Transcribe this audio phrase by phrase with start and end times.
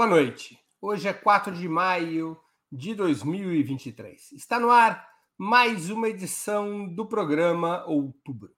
[0.00, 0.58] Boa noite.
[0.80, 2.34] Hoje é 4 de maio
[2.72, 4.32] de 2023.
[4.32, 5.06] Está no ar
[5.36, 8.50] mais uma edição do programa Outubro.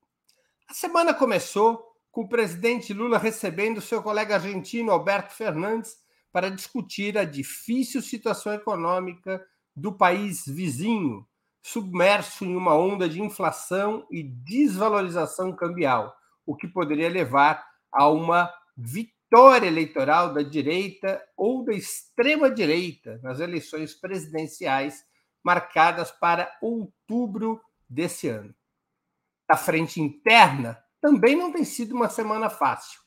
[0.69, 5.97] A semana começou com o presidente Lula recebendo seu colega argentino Alberto Fernandes
[6.31, 11.27] para discutir a difícil situação econômica do país vizinho,
[11.61, 16.15] submerso em uma onda de inflação e desvalorização cambial,
[16.47, 23.41] o que poderia levar a uma vitória vitória eleitoral da direita ou da extrema-direita nas
[23.41, 25.03] eleições presidenciais
[25.43, 27.59] marcadas para outubro
[27.89, 28.55] desse ano.
[29.49, 33.01] A frente interna também não tem sido uma semana fácil.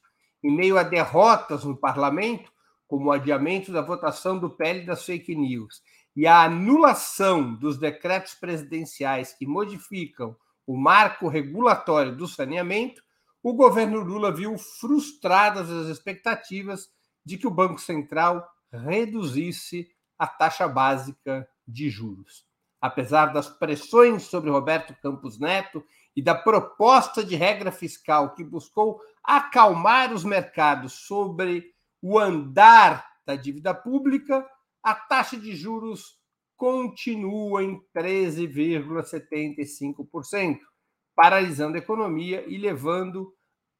[0.44, 2.52] Em meio a derrotas no parlamento,
[2.88, 5.80] como o adiamento da votação do PL das fake news
[6.16, 13.04] e a anulação dos decretos presidenciais que modificam o marco regulatório do saneamento,
[13.46, 16.90] o governo Lula viu frustradas as expectativas
[17.24, 18.44] de que o Banco Central
[18.74, 19.88] reduzisse
[20.18, 22.44] a taxa básica de juros.
[22.82, 29.00] Apesar das pressões sobre Roberto Campos Neto e da proposta de regra fiscal que buscou
[29.24, 31.72] acalmar os mercados sobre
[32.02, 34.44] o andar da dívida pública,
[34.82, 36.18] a taxa de juros
[36.58, 40.58] continua em 13,75%,
[41.16, 43.35] paralisando a economia e levando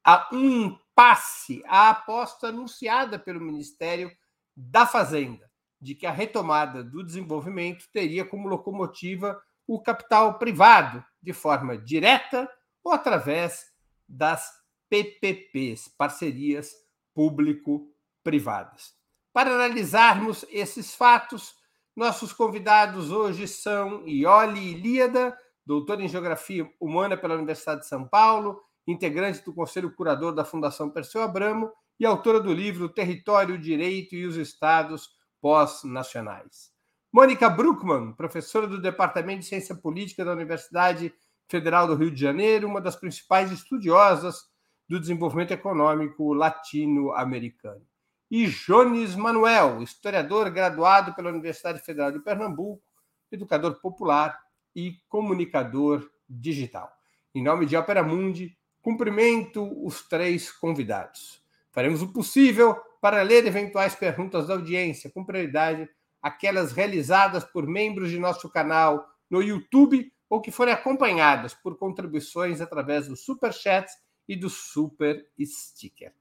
[0.06, 4.10] a um impasse a aposta anunciada pelo Ministério
[4.56, 5.46] da Fazenda
[5.78, 12.50] de que a retomada do desenvolvimento teria como locomotiva o capital privado, de forma direta
[12.82, 13.66] ou através
[14.08, 14.50] das
[14.88, 16.72] PPPs, parcerias
[17.12, 18.94] público-privadas.
[19.34, 21.54] Para analisarmos esses fatos,
[21.94, 28.62] nossos convidados hoje são Ioli Ilíada, doutor em Geografia Humana pela Universidade de São Paulo,
[28.86, 34.24] integrante do Conselho Curador da Fundação Perseu Abramo e autora do livro Território, Direito e
[34.24, 35.10] os Estados
[35.40, 36.70] Pós-Nacionais.
[37.12, 41.14] Mônica Bruckmann, professora do Departamento de Ciência Política da Universidade
[41.48, 44.42] Federal do Rio de Janeiro, uma das principais estudiosas
[44.88, 47.84] do desenvolvimento econômico latino-americano.
[48.30, 52.82] E Jones Manuel, historiador graduado pela Universidade Federal de Pernambuco,
[53.30, 54.38] educador popular
[54.74, 56.92] e comunicador digital.
[57.34, 61.42] Em nome de Opera Mundi, Cumprimento os três convidados.
[61.72, 65.90] Faremos o possível para ler eventuais perguntas da audiência, com prioridade
[66.22, 72.60] aquelas realizadas por membros de nosso canal no YouTube ou que forem acompanhadas por contribuições
[72.60, 73.90] através do Super Chat
[74.28, 76.14] e do Super Sticker.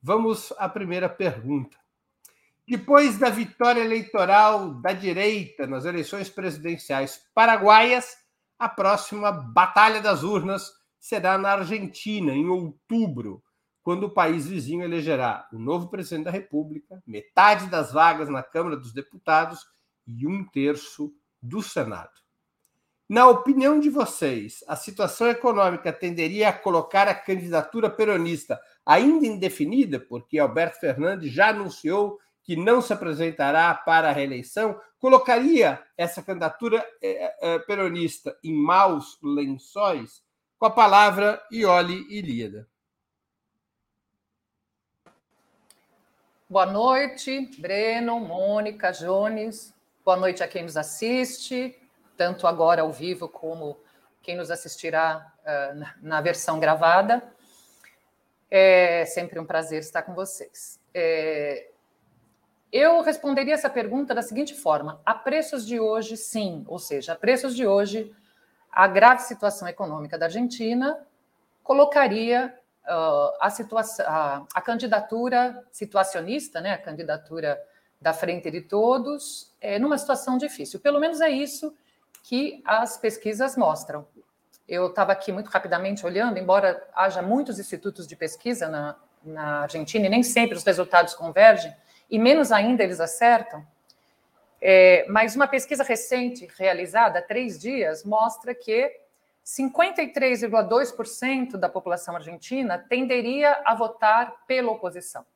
[0.00, 1.76] Vamos à primeira pergunta.
[2.68, 8.16] Depois da vitória eleitoral da direita nas eleições presidenciais paraguaias,
[8.56, 13.42] a próxima batalha das urnas será na Argentina, em outubro,
[13.82, 18.76] quando o país vizinho elegerá o novo presidente da República, metade das vagas na Câmara
[18.76, 19.66] dos Deputados
[20.06, 22.12] e um terço do Senado.
[23.08, 29.98] Na opinião de vocês, a situação econômica tenderia a colocar a candidatura peronista ainda indefinida,
[29.98, 36.86] porque Alberto Fernandes já anunciou que não se apresentará para a reeleição, colocaria essa candidatura
[37.02, 40.22] eh, eh, peronista em maus lençóis?
[40.62, 42.68] Com a palavra, Ioli Ilíada.
[46.48, 49.74] Boa noite, Breno, Mônica, Jones.
[50.04, 51.76] Boa noite a quem nos assiste,
[52.16, 53.76] tanto agora ao vivo como
[54.22, 57.20] quem nos assistirá uh, na versão gravada.
[58.48, 60.78] É sempre um prazer estar com vocês.
[60.94, 61.70] É,
[62.70, 67.16] eu responderia essa pergunta da seguinte forma: a preços de hoje, sim, ou seja, a
[67.16, 68.14] preços de hoje,
[68.72, 70.98] a grave situação econômica da Argentina
[71.62, 73.48] colocaria uh, a,
[74.06, 77.62] a, a, candidatura situacionista, né, a candidatura
[78.00, 80.80] da Frente de Todos, é, numa situação difícil.
[80.80, 81.76] Pelo menos é isso
[82.22, 84.06] que as pesquisas mostram.
[84.66, 90.06] Eu estava aqui muito rapidamente olhando, embora haja muitos institutos de pesquisa na, na Argentina
[90.06, 91.74] e nem sempre os resultados convergem,
[92.10, 93.64] e menos ainda eles acertam,
[94.64, 98.96] é, mas uma pesquisa recente, realizada há três dias, mostra que
[99.44, 105.26] 53,2% da população argentina tenderia a votar pela oposição.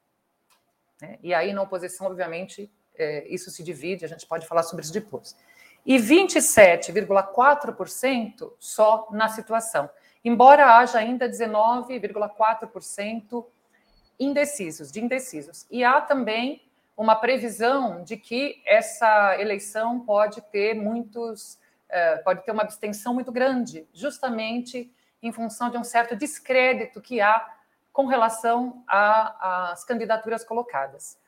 [1.02, 1.18] Né?
[1.24, 4.92] E aí, na oposição, obviamente, é, isso se divide, a gente pode falar sobre isso
[4.92, 5.36] depois.
[5.84, 9.90] E 27,4% só na situação,
[10.24, 13.44] embora haja ainda 19,4%
[14.20, 15.66] indecisos, de indecisos.
[15.68, 16.62] E há também
[16.96, 21.58] uma previsão de que essa eleição pode ter muitos,
[21.88, 24.90] eh, pode ter uma abstenção muito grande, justamente
[25.22, 27.54] em função de um certo descrédito que há
[27.92, 31.18] com relação às candidaturas colocadas.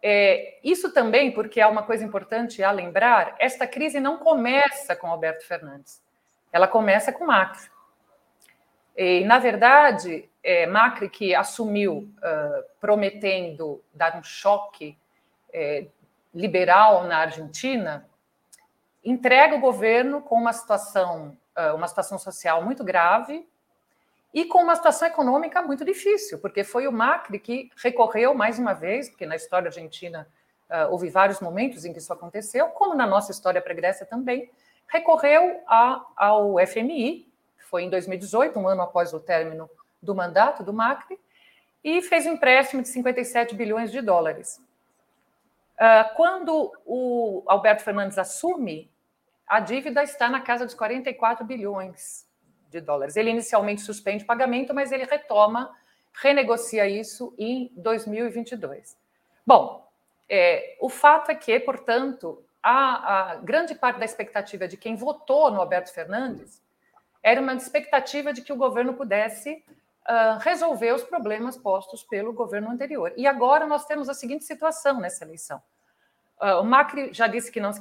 [0.00, 5.08] É, isso também, porque é uma coisa importante a lembrar, esta crise não começa com
[5.08, 6.00] Alberto Fernandes,
[6.52, 7.68] ela começa com Macri.
[8.98, 14.98] E, na verdade, é, Macri, que assumiu uh, prometendo dar um choque
[15.52, 15.86] é,
[16.34, 18.08] liberal na Argentina,
[19.04, 23.48] entrega o governo com uma situação, uh, uma situação social muito grave,
[24.34, 28.74] e com uma situação econômica muito difícil, porque foi o Macri que recorreu mais uma
[28.74, 30.28] vez, porque na história argentina
[30.68, 34.50] uh, houve vários momentos em que isso aconteceu, como na nossa história pregressa também,
[34.88, 37.27] recorreu a, ao FMI,
[37.68, 39.68] foi em 2018, um ano após o término
[40.02, 41.18] do mandato do Macri,
[41.84, 44.60] e fez um empréstimo de 57 bilhões de dólares.
[45.74, 48.90] Uh, quando o Alberto Fernandes assume,
[49.46, 52.26] a dívida está na casa dos 44 bilhões
[52.68, 53.16] de dólares.
[53.16, 55.74] Ele inicialmente suspende o pagamento, mas ele retoma,
[56.12, 58.96] renegocia isso em 2022.
[59.46, 59.88] Bom,
[60.28, 65.50] é, o fato é que, portanto, a, a, grande parte da expectativa de quem votou
[65.50, 66.60] no Alberto Fernandes
[67.22, 69.64] era uma expectativa de que o governo pudesse
[70.08, 73.12] uh, resolver os problemas postos pelo governo anterior.
[73.16, 75.60] E agora nós temos a seguinte situação nessa eleição.
[76.40, 77.80] Uh, o Macri já disse que não se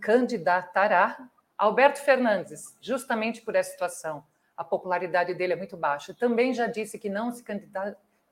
[0.00, 1.16] candidatará
[1.56, 4.22] Alberto Fernandes, justamente por essa situação,
[4.54, 7.42] a popularidade dele é muito baixa, também já disse que não se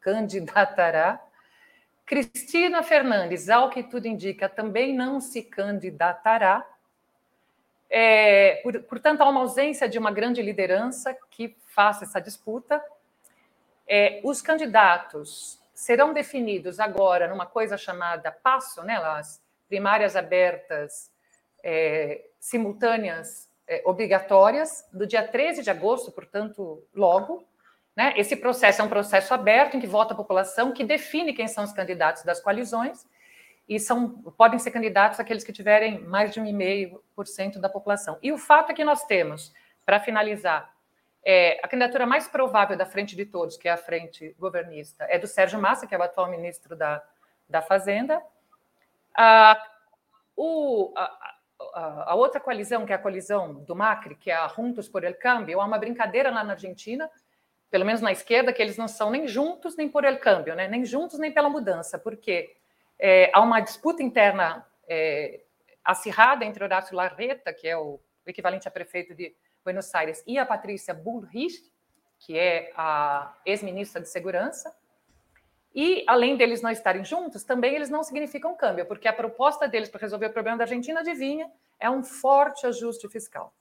[0.00, 1.22] candidatará.
[2.04, 6.66] Cristina Fernandes, ao que tudo indica, também não se candidatará.
[7.90, 12.82] É, por, portanto, há uma ausência de uma grande liderança que faça essa disputa.
[13.86, 21.10] É, os candidatos serão definidos agora numa coisa chamada passo, né, as primárias abertas
[21.62, 27.44] é, simultâneas é, obrigatórias, do dia 13 de agosto, portanto, logo.
[27.96, 28.12] Né?
[28.16, 31.64] Esse processo é um processo aberto em que vota a população, que define quem são
[31.64, 33.06] os candidatos das coalizões,
[33.69, 38.19] e são, podem ser candidatos aqueles que tiverem mais de 1,5% da população.
[38.22, 39.52] E o fato é que nós temos,
[39.84, 40.72] para finalizar,
[41.25, 45.19] é, a candidatura mais provável da frente de todos, que é a frente governista, é
[45.19, 47.02] do Sérgio Massa, que é o atual ministro da,
[47.49, 48.22] da Fazenda.
[49.14, 49.58] Ah,
[50.37, 51.34] o, a,
[52.10, 55.14] a, outra coalizão, que é a coalizão do Macri, que é a Juntos por el
[55.14, 57.10] Cambio, há uma brincadeira lá na Argentina,
[57.70, 60.69] pelo menos na esquerda, que eles não são nem juntos nem por el Cambio, né?
[60.69, 62.55] nem juntos nem pela mudança, porque
[62.99, 65.41] é, há uma disputa interna é,
[65.85, 70.46] acirrada entre Horácio Larreta, que é o equivalente a prefeito de Buenos Aires, e a
[70.46, 71.70] Patrícia Bullrich,
[72.19, 74.75] que é a ex-ministra de Segurança,
[75.75, 79.88] e, além deles não estarem juntos, também eles não significam câmbio, porque a proposta deles
[79.88, 81.50] para resolver o problema da Argentina, adivinha,
[81.81, 83.52] é um forte ajuste fiscal.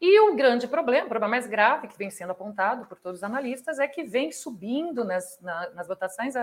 [0.00, 3.24] E o grande problema, o problema mais grave que vem sendo apontado por todos os
[3.24, 6.34] analistas, é que vem subindo nas, na, nas votações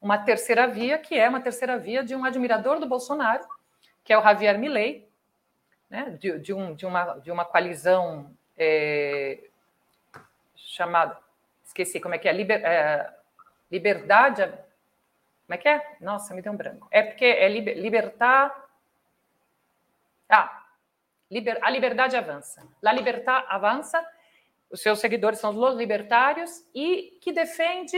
[0.00, 3.46] uma terceira via, que é uma terceira via de um admirador do Bolsonaro,
[4.04, 5.08] que é o Javier Milei,
[5.88, 9.44] né, de, de, um, de, uma, de uma coalizão é,
[10.56, 11.18] chamada,
[11.64, 13.16] esqueci como é que é, liber, é
[13.70, 14.42] Liberdade.
[14.44, 15.96] Como é que é?
[16.00, 16.88] Nossa, me deu um branco.
[16.90, 18.64] É porque é liber, libertar.
[20.28, 20.64] Ah,
[21.30, 22.66] liber, a liberdade avança.
[22.82, 24.04] La libertad avança.
[24.70, 27.96] Os seus seguidores são os libertários e que defende,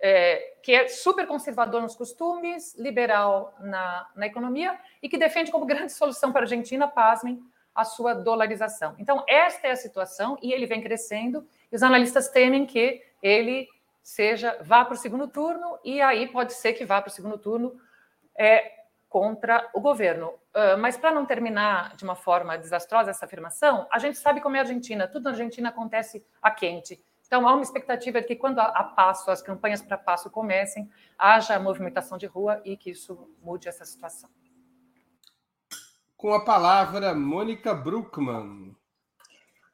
[0.00, 5.66] é, que é super conservador nos costumes, liberal na, na economia e que defende como
[5.66, 7.40] grande solução para a Argentina, pasmem,
[7.74, 8.94] a sua dolarização.
[8.98, 13.68] Então, esta é a situação e ele vem crescendo e os analistas temem que ele
[14.02, 17.38] seja vá para o segundo turno e aí pode ser que vá para o segundo
[17.38, 17.78] turno
[18.36, 18.72] é,
[19.08, 20.28] contra o governo.
[20.54, 24.56] Uh, mas para não terminar de uma forma desastrosa essa afirmação, a gente sabe como
[24.56, 26.98] é a Argentina, tudo na Argentina acontece a quente.
[27.30, 30.90] Então há uma expectativa de que quando a, a passo, as campanhas para passo comecem,
[31.16, 34.28] haja movimentação de rua e que isso mude essa situação.
[36.16, 38.74] Com a palavra, Mônica Bruckmann.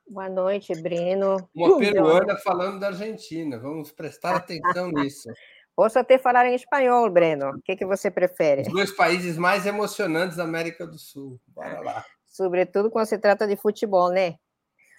[0.07, 1.49] Boa noite, Breno.
[1.55, 3.59] Uma peruana falando da Argentina.
[3.59, 5.31] Vamos prestar atenção nisso.
[5.75, 7.53] Posso até falar em espanhol, Breno.
[7.53, 8.63] O que, que você prefere?
[8.69, 11.41] Os dois países mais emocionantes da América do Sul.
[11.47, 12.05] Bora lá.
[12.27, 14.35] Sobretudo quando se trata de futebol, né?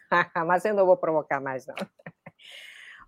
[0.47, 1.75] Mas eu não vou provocar mais, não.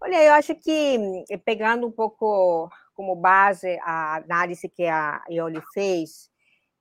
[0.01, 0.97] Olha, eu acho que,
[1.43, 6.29] pegando um pouco como base a análise que a Ioli fez,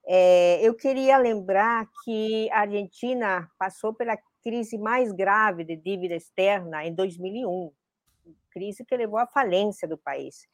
[0.07, 6.87] é, eu queria lembrar que a Argentina passou pela crise mais grave de dívida externa
[6.87, 7.73] em 2001,
[8.53, 10.47] crise que levou à falência do país.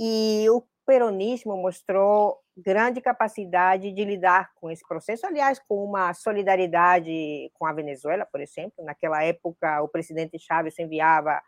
[0.00, 7.50] E o peronismo mostrou grande capacidade de lidar com esse processo, aliás, com uma solidariedade
[7.54, 8.84] com a Venezuela, por exemplo.
[8.84, 11.40] Naquela época, o presidente Chávez enviava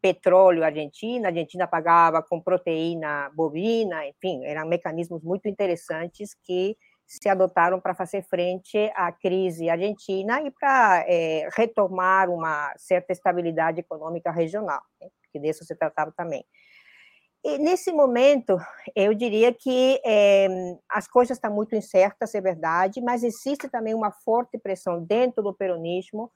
[0.00, 6.76] petróleo Argentina, a Argentina pagava com proteína bovina, enfim, eram mecanismos muito interessantes que
[7.06, 13.80] se adotaram para fazer frente à crise argentina e para é, retomar uma certa estabilidade
[13.80, 16.44] econômica regional, né, que disso se tratava também.
[17.42, 18.58] E nesse momento,
[18.94, 20.46] eu diria que é,
[20.88, 25.54] as coisas estão muito incertas, é verdade, mas existe também uma forte pressão dentro do
[25.54, 26.30] peronismo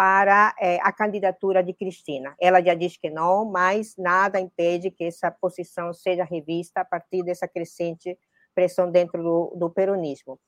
[0.00, 2.34] para é, a candidatura de Cristina.
[2.40, 7.22] Ela já diz que não, mas nada impede que essa posição seja revista a partir
[7.22, 8.18] dessa crescente
[8.54, 10.40] pressão dentro do, do peronismo.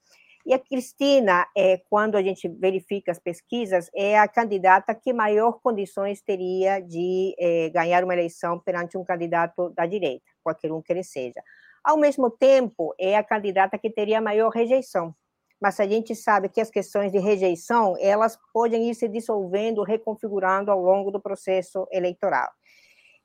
[0.46, 5.60] E a Cristina, é, quando a gente verifica as pesquisas, é a candidata que maior
[5.62, 10.94] condições teria de é, ganhar uma eleição perante um candidato da direita, qualquer um que
[10.94, 11.42] ele seja.
[11.84, 15.14] Ao mesmo tempo, é a candidata que teria maior rejeição.
[15.62, 20.72] Mas a gente sabe que as questões de rejeição, elas podem ir se dissolvendo, reconfigurando
[20.72, 22.50] ao longo do processo eleitoral.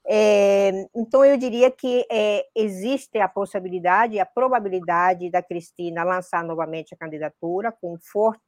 [0.07, 6.93] É, então, eu diria que é, existe a possibilidade, a probabilidade da Cristina lançar novamente
[6.93, 8.39] a candidatura, com forte,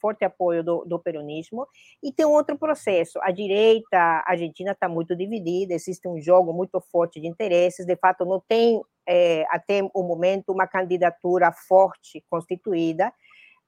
[0.00, 1.68] forte apoio do, do peronismo,
[2.02, 3.18] e tem outro processo.
[3.22, 8.24] A direita argentina está muito dividida, existe um jogo muito forte de interesses, de fato,
[8.24, 13.12] não tem, é, até o momento, uma candidatura forte constituída,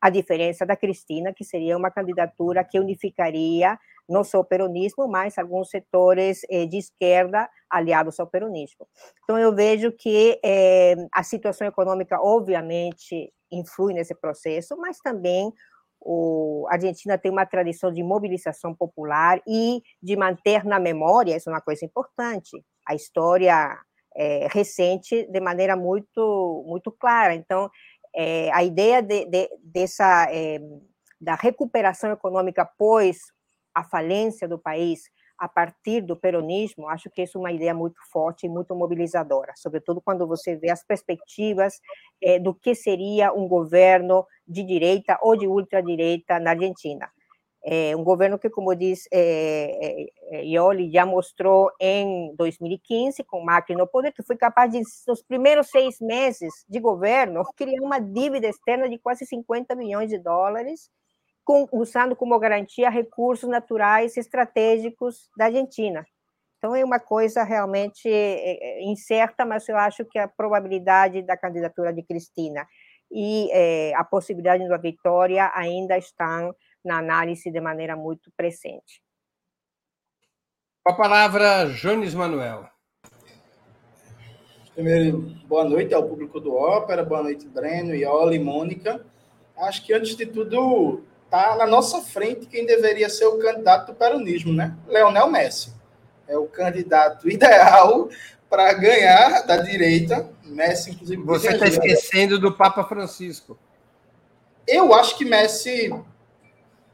[0.01, 3.79] a diferença da Cristina, que seria uma candidatura que unificaria
[4.09, 8.87] não só o peronismo, mas alguns setores eh, de esquerda aliados ao peronismo.
[9.23, 15.53] Então, eu vejo que eh, a situação econômica, obviamente, influi nesse processo, mas também
[16.01, 21.51] o, a Argentina tem uma tradição de mobilização popular e de manter na memória, isso
[21.51, 23.79] é uma coisa importante, a história
[24.17, 27.35] é, recente de maneira muito, muito clara.
[27.35, 27.71] Então,
[28.15, 30.59] é, a ideia de, de, dessa é,
[31.21, 33.19] da recuperação econômica pós
[33.75, 35.03] a falência do país
[35.39, 39.53] a partir do peronismo, acho que isso é uma ideia muito forte e muito mobilizadora,
[39.57, 41.81] sobretudo quando você vê as perspectivas
[42.21, 47.09] é, do que seria um governo de direita ou de ultradireita na Argentina.
[47.65, 53.75] É um governo que, como diz é, é, Ioli, já mostrou em 2015, com Macri
[53.75, 58.47] no poder, que foi capaz de, nos primeiros seis meses de governo, criar uma dívida
[58.47, 60.89] externa de quase 50 milhões de dólares,
[61.45, 66.07] com, usando como garantia recursos naturais estratégicos da Argentina.
[66.59, 71.93] Então, é uma coisa realmente é, incerta, mas eu acho que a probabilidade da candidatura
[71.93, 72.67] de Cristina
[73.11, 73.51] e
[73.97, 76.55] a possibilidade da vitória ainda estão
[76.89, 79.03] na análise de maneira muito presente.
[80.83, 82.67] Com a palavra, Jones Manuel.
[84.75, 89.05] Primeiro, boa noite ao público do Ópera, boa noite, Breno, Ioli e Mônica.
[89.55, 93.95] Acho que, antes de tudo, está na nossa frente quem deveria ser o candidato do
[93.95, 94.75] peronismo, né?
[94.87, 95.75] Leonel Messi.
[96.27, 98.09] É o candidato ideal
[98.49, 100.31] para ganhar da direita.
[100.45, 101.23] Messi, inclusive.
[101.23, 103.59] Você está esquecendo do Papa Francisco.
[104.67, 105.93] Eu acho que Messi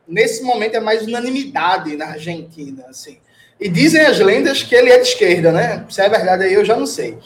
[0.06, 3.18] nesse momento é mais unanimidade na Argentina, assim.
[3.60, 5.86] E dizem as lendas que ele é de esquerda, né?
[5.88, 7.18] Se é verdade aí, eu já não sei.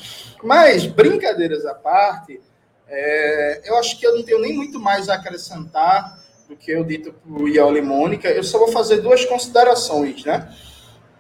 [0.42, 2.40] Mas, brincadeiras à parte,
[2.86, 6.18] é, eu acho que eu não tenho nem muito mais a acrescentar
[6.48, 8.28] do que eu dito para o Ioli Mônica.
[8.28, 10.48] Eu só vou fazer duas considerações, né?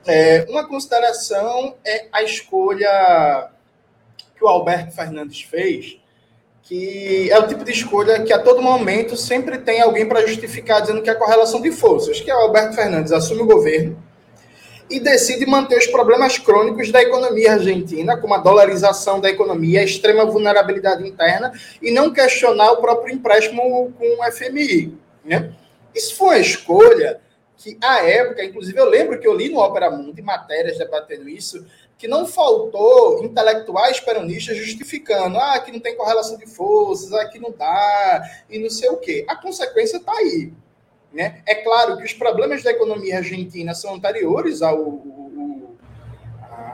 [0.06, 3.50] É, uma consideração é a escolha
[4.36, 6.00] que o Alberto Fernandes fez
[6.68, 10.82] que é o tipo de escolha que a todo momento sempre tem alguém para justificar
[10.82, 13.96] dizendo que é correlação de forças, que é o Alberto Fernandes assume o governo
[14.90, 19.84] e decide manter os problemas crônicos da economia argentina, como a dolarização da economia, a
[19.84, 24.96] extrema vulnerabilidade interna, e não questionar o próprio empréstimo com o FMI.
[25.24, 25.52] Né?
[25.94, 27.20] Isso foi uma escolha
[27.56, 31.66] que, à época, inclusive eu lembro que eu li no Opera Mundi matérias debatendo isso,
[31.98, 37.40] que não faltou intelectuais peronistas justificando, ah, que não tem correlação de forças, ah, que
[37.40, 39.24] não dá, e não sei o quê.
[39.28, 40.52] A consequência está aí.
[41.12, 41.42] Né?
[41.44, 45.02] É claro que os problemas da economia argentina são anteriores ao,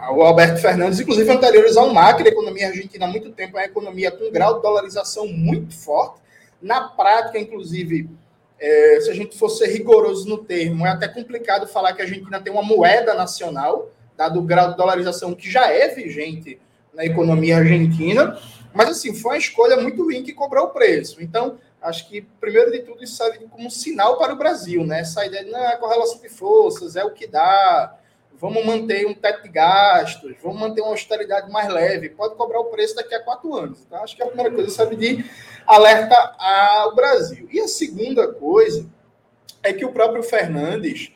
[0.02, 2.28] ao Alberto Fernandes, inclusive anteriores ao Macri.
[2.28, 5.75] A economia argentina há muito tempo é uma economia com um grau de dolarização muito
[5.75, 6.21] forte.
[6.61, 8.11] Na prática, inclusive,
[8.59, 12.40] é, se a gente fosse rigoroso no termo, é até complicado falar que a Argentina
[12.40, 16.61] tem uma moeda nacional, dado o grau de dolarização que já é vigente
[16.92, 18.38] na economia argentina.
[18.73, 21.23] Mas, assim, foi uma escolha muito ruim que cobrou o preço.
[21.23, 25.00] Então, acho que, primeiro de tudo, isso serve como um sinal para o Brasil, né?
[25.00, 27.97] Essa ideia de não, é correlação de forças, é o que dá,
[28.40, 32.64] vamos manter um teto de gastos, vamos manter uma austeridade mais leve, pode cobrar o
[32.66, 33.85] preço daqui a quatro anos.
[33.87, 35.25] Então, acho que a primeira coisa serve de
[35.66, 37.49] alerta ao Brasil.
[37.52, 38.87] E a segunda coisa
[39.62, 41.12] é que o próprio Fernandes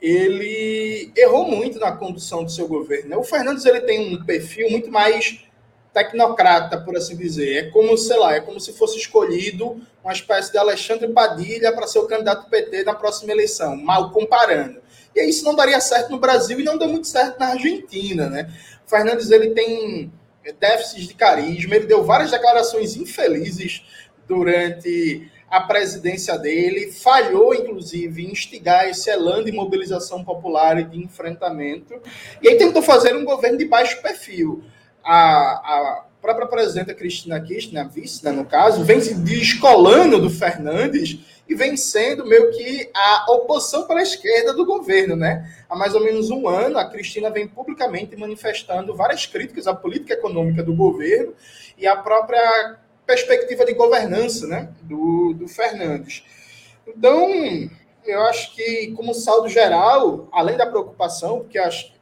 [0.00, 3.18] ele errou muito na condução do seu governo.
[3.18, 5.44] O Fernandes ele tem um perfil muito mais
[5.92, 7.56] tecnocrata, por assim dizer.
[7.56, 11.86] É como, sei lá, é como se fosse escolhido uma espécie de Alexandre Padilha para
[11.86, 14.80] ser o candidato PT na próxima eleição, mal comparando.
[15.14, 18.50] E isso não daria certo no Brasil e não deu muito certo na Argentina, né?
[18.86, 20.12] O Fernandes ele tem
[20.58, 23.84] déficits de carisma, ele deu várias declarações infelizes
[24.26, 31.02] durante a presidência dele, falhou, inclusive, em instigar esse elan de mobilização popular e de
[31.02, 32.00] enfrentamento,
[32.40, 34.62] e aí tentou fazer um governo de baixo perfil.
[35.02, 40.30] A, a própria presidenta Cristina Kirchner, a vice, né, no caso, vem se descolando do
[40.30, 45.52] Fernandes e vem sendo meio que a oposição para a esquerda do governo, né?
[45.68, 50.14] Há mais ou menos um ano, a Cristina vem publicamente manifestando várias críticas à política
[50.14, 51.34] econômica do governo
[51.76, 52.78] e à própria
[53.10, 56.22] perspectiva de governança né, do, do Fernandes.
[56.86, 57.28] Então,
[58.06, 61.92] eu acho que, como saldo geral, além da preocupação, porque acho,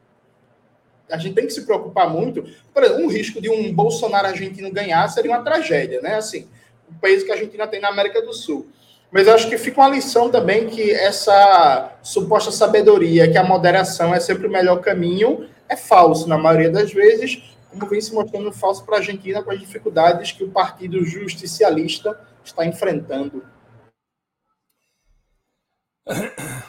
[1.11, 4.71] a gente tem que se preocupar muito, por exemplo, um risco de um Bolsonaro argentino
[4.71, 6.17] ganhar seria uma tragédia, né?
[6.17, 6.47] Assim,
[6.91, 8.67] o país que a Argentina tem na América do Sul.
[9.11, 14.15] Mas eu acho que fica uma lição também que essa suposta sabedoria, que a moderação
[14.15, 18.53] é sempre o melhor caminho, é falso na maioria das vezes, como vem se mostrando
[18.53, 23.45] falso para a Argentina com as dificuldades que o Partido Justicialista está enfrentando.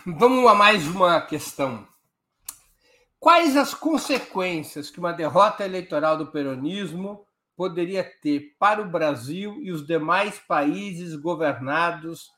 [0.05, 1.87] Vamos a mais uma questão.
[3.19, 7.25] Quais as consequências que uma derrota eleitoral do peronismo
[7.55, 12.31] poderia ter para o Brasil e os demais países governados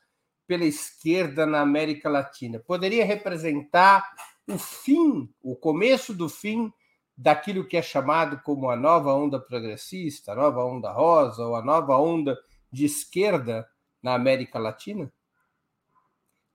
[0.46, 2.60] pela esquerda na América Latina?
[2.60, 4.04] Poderia representar
[4.48, 6.72] o fim, o começo do fim
[7.16, 11.62] daquilo que é chamado como a nova onda progressista, a nova onda rosa ou a
[11.62, 12.38] nova onda
[12.70, 13.66] de esquerda
[14.02, 15.12] na América Latina?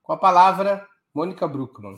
[0.02, 1.98] Com a palavra, Mônica Bruckmann.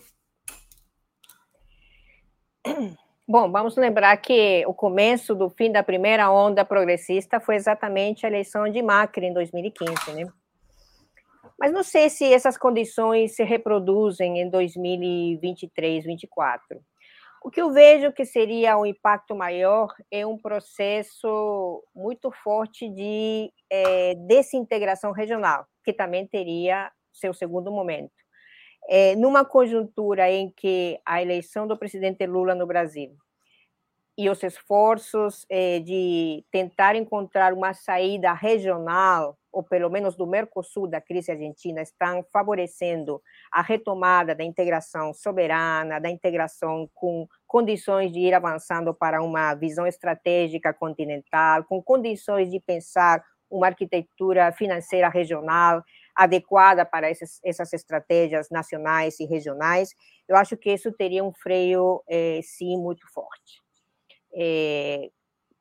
[3.28, 8.30] Bom, vamos lembrar que o começo do fim da primeira onda progressista foi exatamente a
[8.30, 10.32] eleição de Macri em 2015, né?
[11.60, 16.80] Mas não sei se essas condições se reproduzem em 2023, 2024.
[17.42, 23.52] O que eu vejo que seria um impacto maior é um processo muito forte de
[23.70, 28.12] é, desintegração regional, que também teria seu segundo momento.
[28.90, 33.16] É, numa conjuntura em que a eleição do presidente Lula no Brasil
[34.18, 40.88] e os esforços é, de tentar encontrar uma saída regional ou pelo menos do Mercosul,
[40.88, 48.20] da crise argentina, estão favorecendo a retomada da integração soberana, da integração com condições de
[48.20, 55.84] ir avançando para uma visão estratégica continental, com condições de pensar uma arquitetura financeira regional
[56.16, 59.90] adequada para essas, essas estratégias nacionais e regionais,
[60.28, 63.62] eu acho que isso teria um freio, é, sim, muito forte.
[64.36, 65.10] É,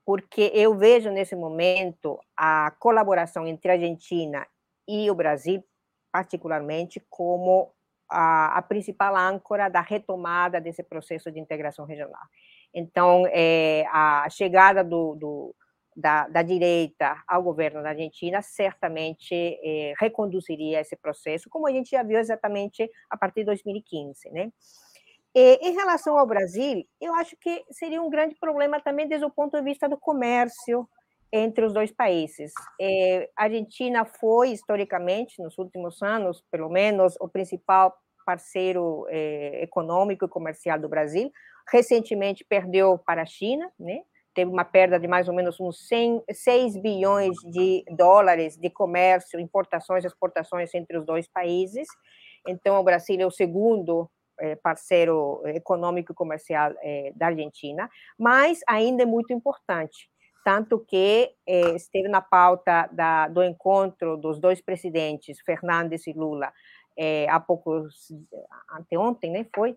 [0.09, 4.47] porque eu vejo nesse momento a colaboração entre a Argentina
[4.89, 5.63] e o Brasil,
[6.11, 7.71] particularmente, como
[8.09, 12.23] a, a principal âncora da retomada desse processo de integração regional.
[12.73, 15.55] Então, é, a chegada do, do
[15.95, 21.91] da, da, direita ao governo da Argentina certamente é, reconduziria esse processo, como a gente
[21.91, 24.51] já viu exatamente a partir de 2015, né?
[25.35, 29.31] E, em relação ao Brasil, eu acho que seria um grande problema também desde o
[29.31, 30.89] ponto de vista do comércio
[31.33, 32.53] entre os dois países.
[32.81, 40.25] É, a Argentina foi, historicamente, nos últimos anos, pelo menos, o principal parceiro é, econômico
[40.25, 41.31] e comercial do Brasil.
[41.71, 44.03] Recentemente perdeu para a China, né?
[44.35, 49.41] teve uma perda de mais ou menos uns 100, 6 bilhões de dólares de comércio,
[49.41, 51.89] importações e exportações entre os dois países.
[52.47, 54.09] Então, o Brasil é o segundo é,
[54.63, 60.11] parceiro econômico e comercial é, da Argentina, mas ainda é muito importante,
[60.45, 66.53] tanto que é, esteve na pauta da, do encontro dos dois presidentes, Fernandes e Lula,
[67.29, 68.13] há poucos,
[68.73, 69.77] anteontem, né, foi,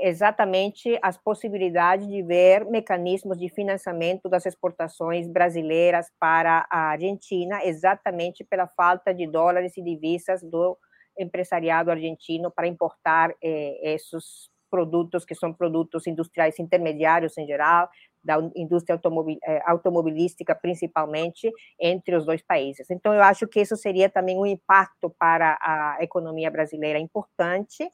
[0.00, 8.42] exatamente as possibilidades de ver mecanismos de financiamento das exportações brasileiras para a Argentina, exatamente
[8.42, 10.78] pela falta de dólares e divisas do
[11.18, 17.90] empresariado argentino para importar eh, esses produtos que são produtos industriais intermediários em geral,
[18.24, 22.88] da indústria automobil, eh, automobilística principalmente, entre os dois países.
[22.90, 27.86] Então, eu acho que isso seria também um impacto para a economia brasileira importante,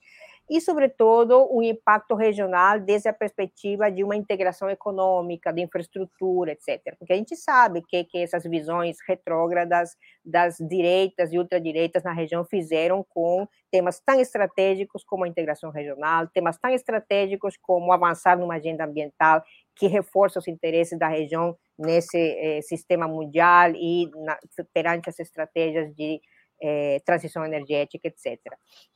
[0.51, 6.97] e, sobretudo, um impacto regional desde a perspectiva de uma integração econômica, de infraestrutura, etc.
[6.99, 12.45] Porque a gente sabe que, que essas visões retrógradas das direitas e ultradireitas na região
[12.45, 18.55] fizeram com temas tão estratégicos como a integração regional, temas tão estratégicos como avançar numa
[18.55, 19.43] agenda ambiental
[19.77, 24.37] que reforça os interesses da região nesse eh, sistema mundial e na,
[24.75, 26.21] perante as estratégias de
[26.61, 28.39] é, transição energética, etc.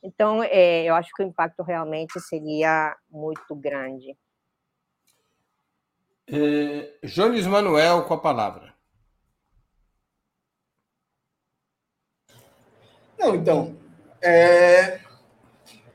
[0.01, 4.17] Então, é, eu acho que o impacto realmente seria muito grande.
[6.27, 8.73] É, Jones Manuel com a palavra.
[13.17, 13.77] Não, então,
[14.21, 14.99] é,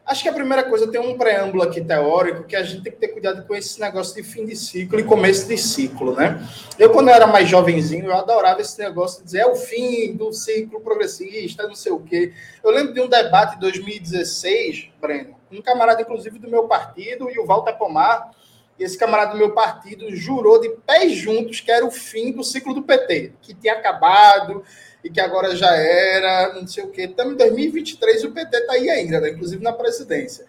[0.08, 2.98] Acho que a primeira coisa tem um preâmbulo aqui teórico que a gente tem que
[2.98, 6.42] ter cuidado com esse negócio de fim de ciclo e começo de ciclo, né?
[6.78, 10.16] Eu, quando eu era mais jovenzinho, eu adorava esse negócio de dizer é o fim
[10.16, 12.32] do ciclo progressista, não sei o quê.
[12.64, 17.38] Eu lembro de um debate em 2016, Breno, um camarada, inclusive, do meu partido, e
[17.38, 18.30] o Walter Pomar,
[18.78, 22.42] e esse camarada do meu partido jurou de pés juntos que era o fim do
[22.42, 24.64] ciclo do PT, que tinha acabado,
[25.08, 27.04] e que agora já era, não sei o quê.
[27.04, 29.30] Estamos em 2023 e o PT está aí ainda, né?
[29.30, 30.44] inclusive na presidência.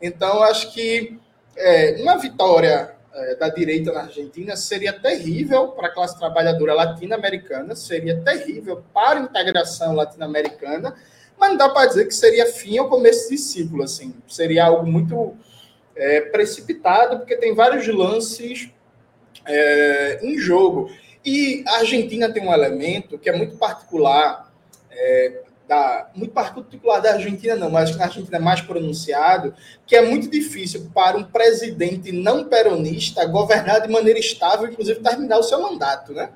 [0.00, 1.18] Então, acho que
[1.56, 7.74] é, uma vitória é, da direita na Argentina seria terrível para a classe trabalhadora latino-americana,
[7.74, 10.94] seria terrível para a integração latino-americana,
[11.36, 14.14] mas não dá para dizer que seria fim ou começo de ciclo, assim.
[14.28, 15.36] Seria algo muito
[15.96, 18.70] é, precipitado, porque tem vários lances
[19.44, 20.88] é, em jogo.
[21.24, 24.52] E a Argentina tem um elemento que é muito particular,
[24.90, 29.54] é, da, muito particular da Argentina, não, mas na Argentina é mais pronunciado,
[29.86, 35.38] que é muito difícil para um presidente não peronista governar de maneira estável, inclusive terminar
[35.38, 36.30] o seu mandato, né?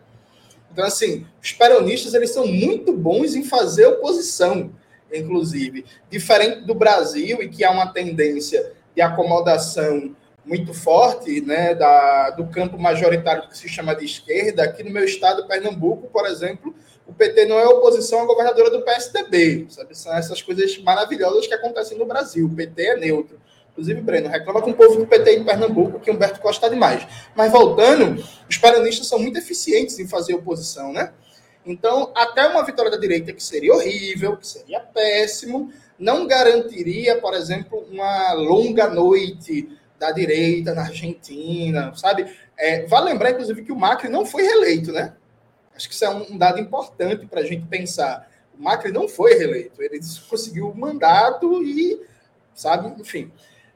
[0.73, 4.71] Então, assim, os peronistas, eles são muito bons em fazer oposição,
[5.13, 5.85] inclusive.
[6.11, 10.15] Diferente do Brasil, e que há uma tendência de acomodação
[10.49, 14.65] muito forte né, da, do campo majoritário que se chama de esquerda.
[14.65, 16.75] Aqui no meu estado, Pernambuco, por exemplo,
[17.07, 19.67] o PT não é oposição à governadora do PSDB.
[19.69, 19.97] Sabe?
[19.97, 22.47] São essas coisas maravilhosas que acontecem no Brasil.
[22.47, 23.39] O PT é neutro.
[23.73, 27.07] Inclusive, Breno, reclama com o povo do PT em Pernambuco que Humberto Costa está demais.
[27.37, 31.13] Mas voltando, os peronistas são muito eficientes em fazer oposição, né?
[31.65, 37.35] Então, até uma vitória da direita que seria horrível, que seria péssimo, não garantiria, por
[37.35, 42.33] exemplo, uma longa noite da direita na Argentina, sabe?
[42.57, 45.15] É, vale lembrar, inclusive, que o Macri não foi reeleito, né?
[45.75, 48.29] Acho que isso é um dado importante para a gente pensar.
[48.59, 52.01] O Macri não foi reeleito, ele conseguiu o mandato e,
[52.55, 53.31] sabe, enfim.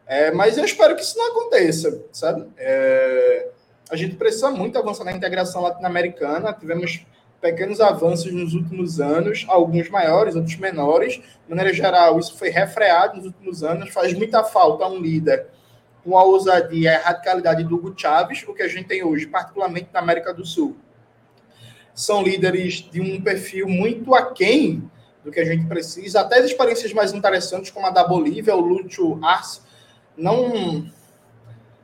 [0.06, 2.46] É, mas eu espero que isso não aconteça, sabe?
[2.56, 3.48] É,
[3.90, 7.04] a gente precisa muito avançar na integração latino-americana, tivemos
[7.40, 11.14] pequenos avanços nos últimos anos, alguns maiores, outros menores.
[11.14, 15.46] De maneira geral, isso foi refreado nos últimos anos, faz muita falta a um líder
[16.04, 19.26] com a ousadia e a radicalidade do Hugo Chávez, o que a gente tem hoje,
[19.26, 20.76] particularmente na América do Sul.
[21.94, 24.90] São líderes de um perfil muito aquém
[25.24, 26.20] do que a gente precisa.
[26.20, 29.60] Até as experiências mais interessantes, como a da Bolívia, o Lúcio Arce,
[30.16, 30.90] não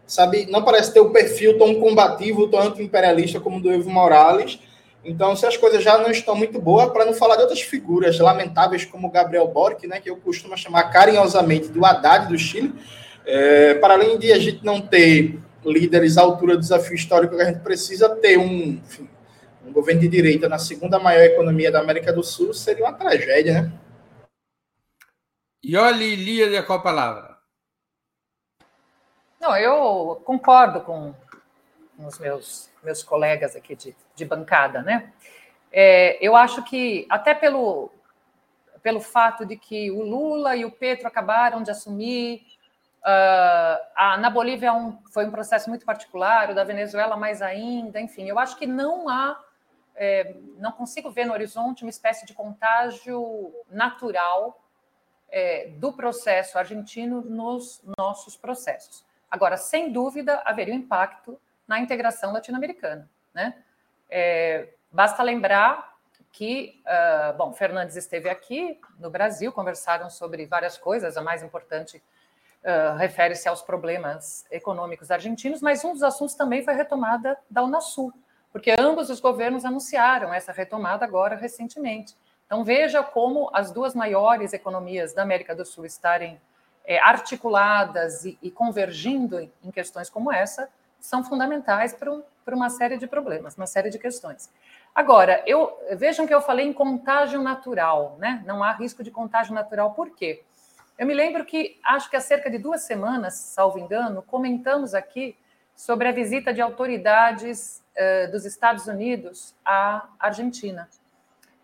[0.07, 4.59] sabe, não parece ter o perfil tão combativo, tão anti-imperialista como o do Evo Morales.
[5.05, 8.19] Então, se as coisas já não estão muito boas, para não falar de outras figuras
[8.19, 12.75] lamentáveis como o Gabriel Boric, né, que eu costumo chamar carinhosamente do Haddad do Chile,
[13.29, 17.43] é, para além de a gente não ter líderes à altura do desafio histórico que
[17.43, 19.07] a gente precisa ter um, enfim,
[19.67, 23.63] um governo de direita na segunda maior economia da América do Sul seria uma tragédia,
[23.63, 23.73] né?
[25.63, 27.39] E olhe, Lia, qual a palavra?
[29.39, 31.15] Não, eu concordo com
[31.99, 35.13] os meus, meus colegas aqui de, de bancada, né?
[35.71, 37.91] É, eu acho que, até pelo,
[38.83, 42.58] pelo fato de que o Lula e o Petro acabaram de assumir
[43.01, 48.01] Uh, a, na Bolívia um, foi um processo muito particular, o da Venezuela mais ainda,
[48.01, 49.41] enfim, eu acho que não há,
[49.95, 54.63] é, não consigo ver no horizonte uma espécie de contágio natural
[55.31, 59.05] é, do processo argentino nos nossos processos.
[59.31, 63.09] Agora, sem dúvida, haveria um impacto na integração latino-americana.
[63.35, 63.55] Né?
[64.11, 65.97] É, basta lembrar
[66.33, 72.03] que, uh, bom, Fernandes esteve aqui no Brasil, conversaram sobre várias coisas, a mais importante
[72.99, 78.13] refere-se aos problemas econômicos argentinos, mas um dos assuntos também foi retomada da Unasul,
[78.53, 82.15] porque ambos os governos anunciaram essa retomada agora recentemente.
[82.49, 86.41] Então veja como as duas maiores economias da América do Sul estarem
[86.89, 92.57] é, articuladas e, e, convergindo em, em, questões como essa são fundamentais para, um, para
[92.57, 94.51] uma série de problemas, uma série de questões.
[94.95, 98.43] Agora, eu, vejam que eu falei em contágio natural, né?
[98.47, 100.43] Não há risco de contágio natural, por quê?
[100.99, 105.37] Eu me lembro que, acho que há cerca de duas semanas, salvo engano, comentamos aqui
[105.77, 110.89] sobre a visita de autoridades uh, dos Estados Unidos à Argentina.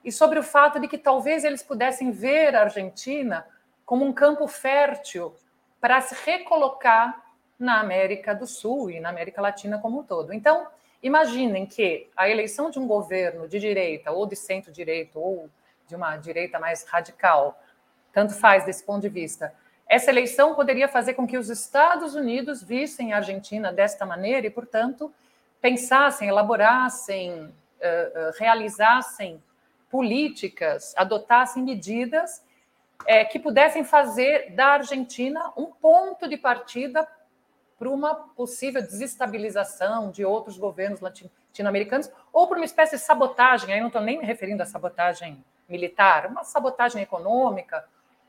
[0.05, 3.45] E sobre o fato de que talvez eles pudessem ver a Argentina
[3.85, 5.35] como um campo fértil
[5.81, 7.21] para se recolocar
[7.59, 10.33] na América do Sul e na América Latina como um todo.
[10.33, 10.69] Então,
[11.03, 15.51] imaginem que a eleição de um governo de direita ou de centro-direita ou
[15.89, 17.61] de uma direita mais radical,
[18.15, 19.53] tanto faz desse ponto de vista,
[19.87, 24.51] essa eleição poderia fazer com que os Estados Unidos vissem a Argentina desta maneira e,
[24.51, 25.13] portanto,
[25.61, 27.53] pensassem, elaborassem,
[28.39, 29.43] realizassem
[29.91, 32.43] políticas, adotassem medidas
[33.31, 37.07] que pudessem fazer da Argentina um ponto de partida
[37.79, 43.75] para uma possível desestabilização de outros governos latino-americanos ou para uma espécie de sabotagem.
[43.75, 47.85] Aí não estou nem me referindo à sabotagem militar, uma sabotagem econômica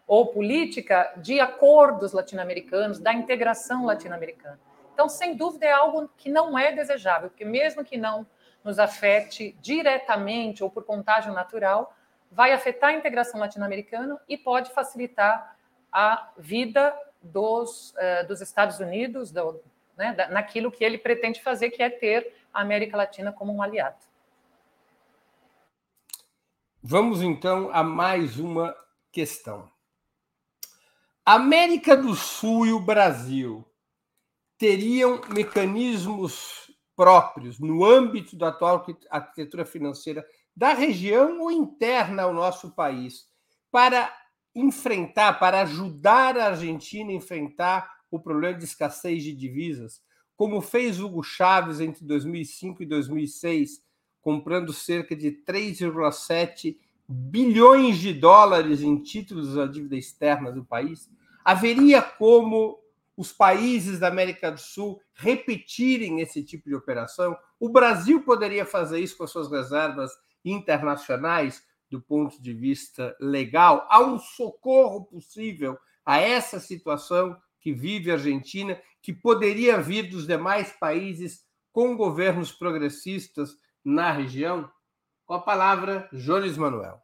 [0.07, 4.59] ou política de acordos latino-americanos, da integração latino-americana.
[4.93, 8.25] Então, sem dúvida, é algo que não é desejável, porque mesmo que não
[8.63, 11.95] nos afete diretamente ou por contágio natural,
[12.31, 15.55] vai afetar a integração latino-americana e pode facilitar
[15.91, 19.61] a vida dos, uh, dos Estados Unidos, do,
[19.97, 23.61] né, da, naquilo que ele pretende fazer, que é ter a América Latina como um
[23.61, 23.97] aliado.
[26.81, 28.75] Vamos então a mais uma
[29.11, 29.74] questão.
[31.25, 33.65] América do Sul e o Brasil
[34.59, 40.23] teriam mecanismos próprios no âmbito da atual arquitetura financeira
[40.55, 43.25] da região ou interna ao nosso país
[43.71, 44.15] para
[44.53, 50.03] enfrentar, para ajudar a Argentina a enfrentar o problema de escassez de divisas,
[50.37, 53.81] como fez Hugo Chávez entre 2005 e 2006,
[54.21, 61.09] comprando cerca de 3,7 bilhões de dólares em títulos da dívida externa do país,
[61.45, 62.79] haveria como
[63.15, 67.37] os países da América do Sul repetirem esse tipo de operação?
[67.59, 70.11] O Brasil poderia fazer isso com suas reservas
[70.43, 73.87] internacionais do ponto de vista legal?
[73.89, 80.27] Há um socorro possível a essa situação que vive a Argentina, que poderia vir dos
[80.27, 83.51] demais países com governos progressistas
[83.83, 84.69] na região?
[85.25, 87.01] Com a palavra, Jones Manuel.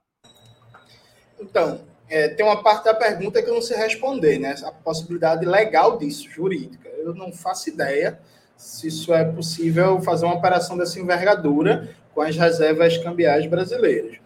[1.39, 4.53] Então, é, tem uma parte da pergunta que eu não sei responder, né?
[4.65, 6.89] A possibilidade legal disso, jurídica.
[6.89, 8.19] Eu não faço ideia
[8.57, 14.17] se isso é possível fazer uma operação dessa envergadura com as reservas cambiais brasileiras.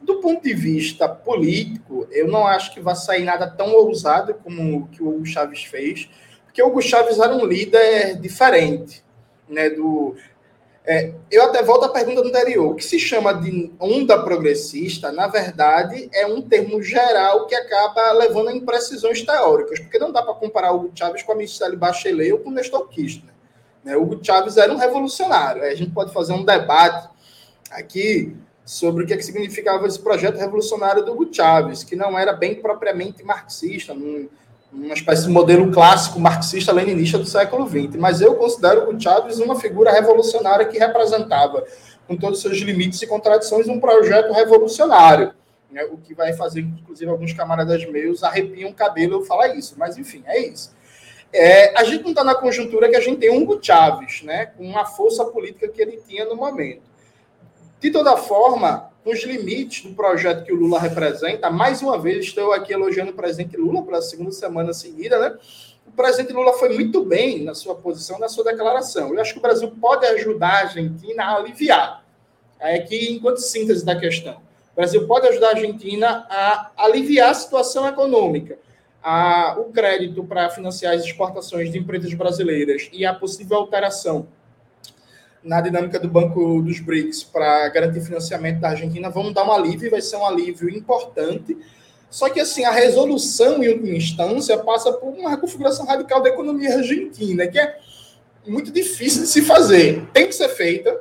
[0.00, 4.78] Do ponto de vista político, eu não acho que vai sair nada tão ousado como
[4.78, 6.08] o que o Hugo Chaves fez,
[6.44, 9.02] porque o Hugo Chaves era um líder diferente,
[9.48, 9.70] né?
[9.70, 10.14] Do,
[10.86, 12.72] é, eu até volto à pergunta anterior.
[12.72, 18.12] O que se chama de onda progressista, na verdade, é um termo geral que acaba
[18.12, 21.76] levando a imprecisões teóricas, porque não dá para comparar o Hugo Chávez com a Michelle
[21.76, 23.32] Bachelet ou com o Nestor Kirchner.
[23.82, 23.96] Né?
[23.96, 25.62] O Hugo Chávez era um revolucionário.
[25.62, 27.08] A gente pode fazer um debate
[27.70, 32.18] aqui sobre o que, é que significava esse projeto revolucionário do Hugo Chávez, que não
[32.18, 34.28] era bem propriamente marxista, num,
[34.74, 37.96] uma espécie de modelo clássico marxista-leninista do século XX.
[37.96, 41.64] Mas eu considero o Chávez uma figura revolucionária que representava,
[42.06, 45.32] com todos os seus limites e contradições, um projeto revolucionário.
[45.70, 45.84] Né?
[45.84, 49.74] O que vai fazer, inclusive, alguns camaradas meus arrepiam o cabelo eu falar isso.
[49.78, 50.74] Mas, enfim, é isso.
[51.32, 54.64] É, a gente não está na conjuntura que a gente tem Hugo Chávez, né, com
[54.64, 56.82] uma força política que ele tinha no momento.
[57.80, 61.50] De toda forma, os limites do projeto que o Lula representa.
[61.50, 65.36] Mais uma vez, estou aqui elogiando o presidente Lula pela segunda semana seguida, né?
[65.86, 69.12] O presidente Lula foi muito bem na sua posição, na sua declaração.
[69.12, 72.04] Eu acho que o Brasil pode ajudar a Argentina a aliviar.
[72.58, 74.36] É que, enquanto síntese da questão,
[74.72, 78.58] o Brasil pode ajudar a Argentina a aliviar a situação econômica.
[79.02, 84.26] A, o crédito para financiar as exportações de empresas brasileiras e a possível alteração
[85.44, 89.90] na dinâmica do Banco dos BRICS para garantir financiamento da Argentina, vamos dar um alívio,
[89.90, 91.56] vai ser um alívio importante.
[92.10, 96.76] Só que, assim, a resolução, em última instância, passa por uma reconfiguração radical da economia
[96.76, 97.78] argentina, que é
[98.46, 100.06] muito difícil de se fazer.
[100.12, 100.98] Tem que ser feita,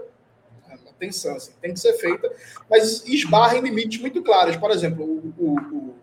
[1.04, 2.32] atenção, assim, tem que ser feita,
[2.70, 4.56] mas esbarra em limites muito claros.
[4.56, 5.96] Por exemplo, o, o, o,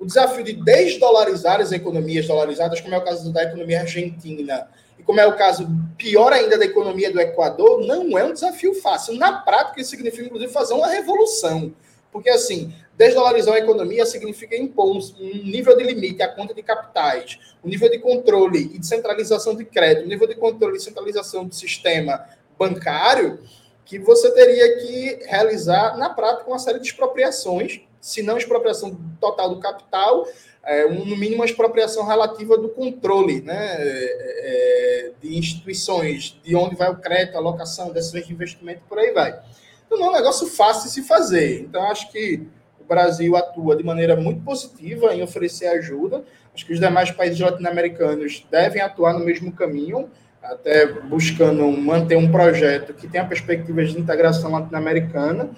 [0.00, 4.68] o desafio de desdolarizar as economias dolarizadas, como é o caso da economia argentina,
[5.00, 8.74] e como é o caso pior ainda da economia do Equador, não é um desafio
[8.74, 9.14] fácil.
[9.14, 11.74] Na prática, isso significa, inclusive, fazer uma revolução.
[12.12, 17.38] Porque, assim, desdolarizar a economia significa impor um nível de limite à conta de capitais,
[17.64, 21.46] um nível de controle e de centralização de crédito, um nível de controle e centralização
[21.46, 22.22] do sistema
[22.58, 23.40] bancário,
[23.86, 29.54] que você teria que realizar, na prática, uma série de expropriações, se não expropriação total
[29.54, 30.26] do capital,
[30.64, 36.54] é, um, no mínimo, uma expropriação relativa do controle né, é, é, de instituições, de
[36.54, 39.38] onde vai o crédito, a alocação, decisões de investimento, por aí vai.
[39.86, 41.62] Então, não é um negócio fácil de se fazer.
[41.62, 42.42] Então, acho que
[42.78, 46.22] o Brasil atua de maneira muito positiva em oferecer ajuda.
[46.54, 50.10] Acho que os demais países latino-americanos devem atuar no mesmo caminho,
[50.42, 55.50] até buscando manter um projeto que tenha perspectivas de integração latino-americana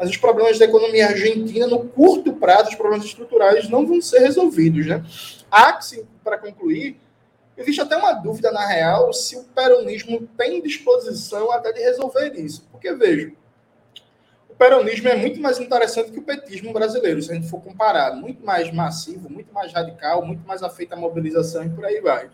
[0.00, 4.20] mas os problemas da economia argentina, no curto prazo, os problemas estruturais não vão ser
[4.20, 4.86] resolvidos.
[4.86, 5.04] Né?
[5.50, 6.98] Há que, para concluir,
[7.54, 12.66] existe até uma dúvida, na real, se o peronismo tem disposição até de resolver isso.
[12.72, 13.30] Porque, veja,
[14.48, 18.16] o peronismo é muito mais interessante que o petismo brasileiro, se a gente for comparar.
[18.16, 22.30] Muito mais massivo, muito mais radical, muito mais afeito à mobilização e por aí vai.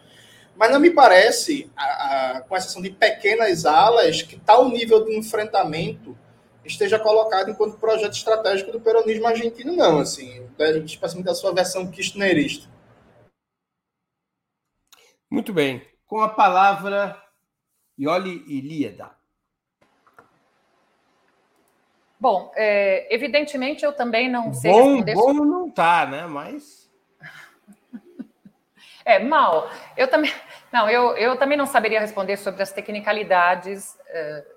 [0.54, 5.16] Mas não me parece, a, a, com exceção de pequenas alas, que tal nível de
[5.16, 6.16] enfrentamento
[6.66, 10.48] esteja colocado enquanto projeto estratégico do peronismo argentino, não, assim,
[10.84, 12.68] especialmente da sua versão kirchnerista.
[15.30, 15.86] Muito bem.
[16.06, 17.20] Com a palavra,
[17.98, 19.10] Ioli Ilíada.
[22.18, 25.14] Bom, é, evidentemente eu também não sei bom, responder...
[25.14, 25.50] Bom sobre...
[25.50, 26.26] não tá, né?
[26.26, 26.86] Mas...
[29.04, 29.70] É, mal.
[29.96, 30.32] Eu também...
[30.72, 34.56] Não, eu, eu também não saberia responder sobre as tecnicalidades uh,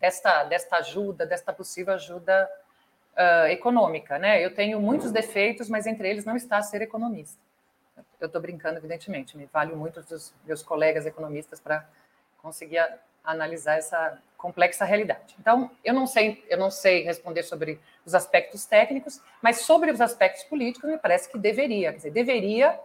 [0.00, 2.48] desta, desta ajuda, desta possível ajuda
[3.14, 4.18] uh, econômica.
[4.18, 4.44] Né?
[4.44, 7.40] Eu tenho muitos defeitos, mas entre eles não está ser economista.
[8.20, 11.86] Eu estou brincando, evidentemente, me vale muito dos meus colegas economistas para
[12.40, 15.36] conseguir a, analisar essa complexa realidade.
[15.38, 20.00] Então, eu não sei, eu não sei responder sobre os aspectos técnicos, mas sobre os
[20.00, 22.78] aspectos políticos, me parece que deveria, quer dizer, deveria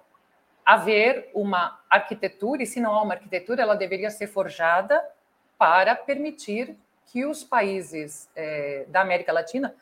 [0.66, 5.04] haver uma arquitetura, e se não há uma arquitetura, ela deveria ser forjada
[5.58, 6.76] para permitir
[7.08, 9.76] que os países é, da América Latina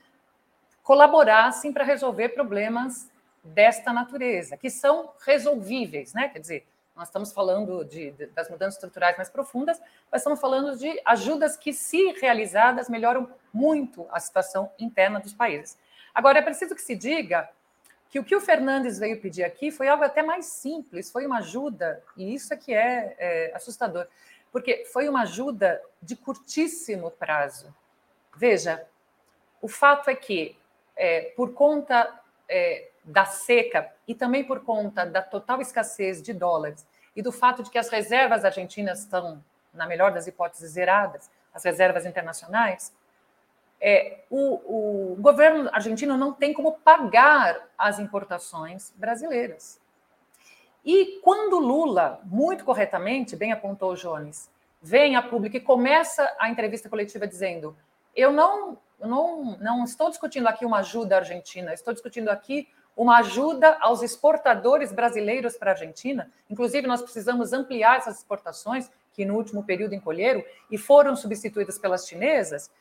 [0.83, 3.09] colaborassem para resolver problemas
[3.43, 6.29] desta natureza, que são resolvíveis, né?
[6.29, 9.79] Quer dizer, nós estamos falando de, de, das mudanças estruturais mais profundas,
[10.11, 15.77] mas estamos falando de ajudas que, se realizadas, melhoram muito a situação interna dos países.
[16.13, 17.49] Agora, é preciso que se diga
[18.09, 21.37] que o que o Fernandes veio pedir aqui foi algo até mais simples, foi uma
[21.37, 24.05] ajuda, e isso é que é, é assustador
[24.51, 27.73] porque foi uma ajuda de curtíssimo prazo.
[28.35, 28.85] Veja,
[29.61, 30.57] o fato é que,
[30.95, 36.85] é, por conta é, da seca e também por conta da total escassez de dólares
[37.15, 41.63] e do fato de que as reservas argentinas estão, na melhor das hipóteses, zeradas, as
[41.63, 42.93] reservas internacionais,
[43.79, 49.80] é, o, o governo argentino não tem como pagar as importações brasileiras.
[50.83, 54.49] E quando Lula, muito corretamente, bem apontou o Jones,
[54.81, 57.75] vem a público e começa a entrevista coletiva dizendo:
[58.15, 63.19] Eu não, não, não estou discutindo aqui uma ajuda à Argentina, estou discutindo aqui uma
[63.19, 66.29] ajuda aos exportadores brasileiros para a Argentina.
[66.49, 72.07] Inclusive, nós precisamos ampliar essas exportações, que no último período encolheram e foram substituídas pelas
[72.07, 72.71] chinesas.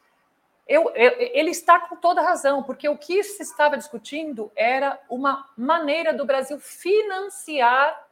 [0.70, 5.50] Eu, eu, ele está com toda razão, porque o que se estava discutindo era uma
[5.56, 8.06] maneira do Brasil financiar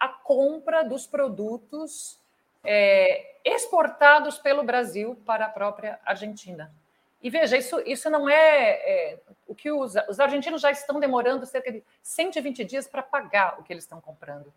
[0.00, 2.18] a compra dos produtos
[2.64, 6.74] é, exportados pelo Brasil para a própria Argentina.
[7.22, 11.46] E veja, isso, isso não é, é o que os, os argentinos já estão demorando
[11.46, 14.52] cerca de 120 dias para pagar o que eles estão comprando.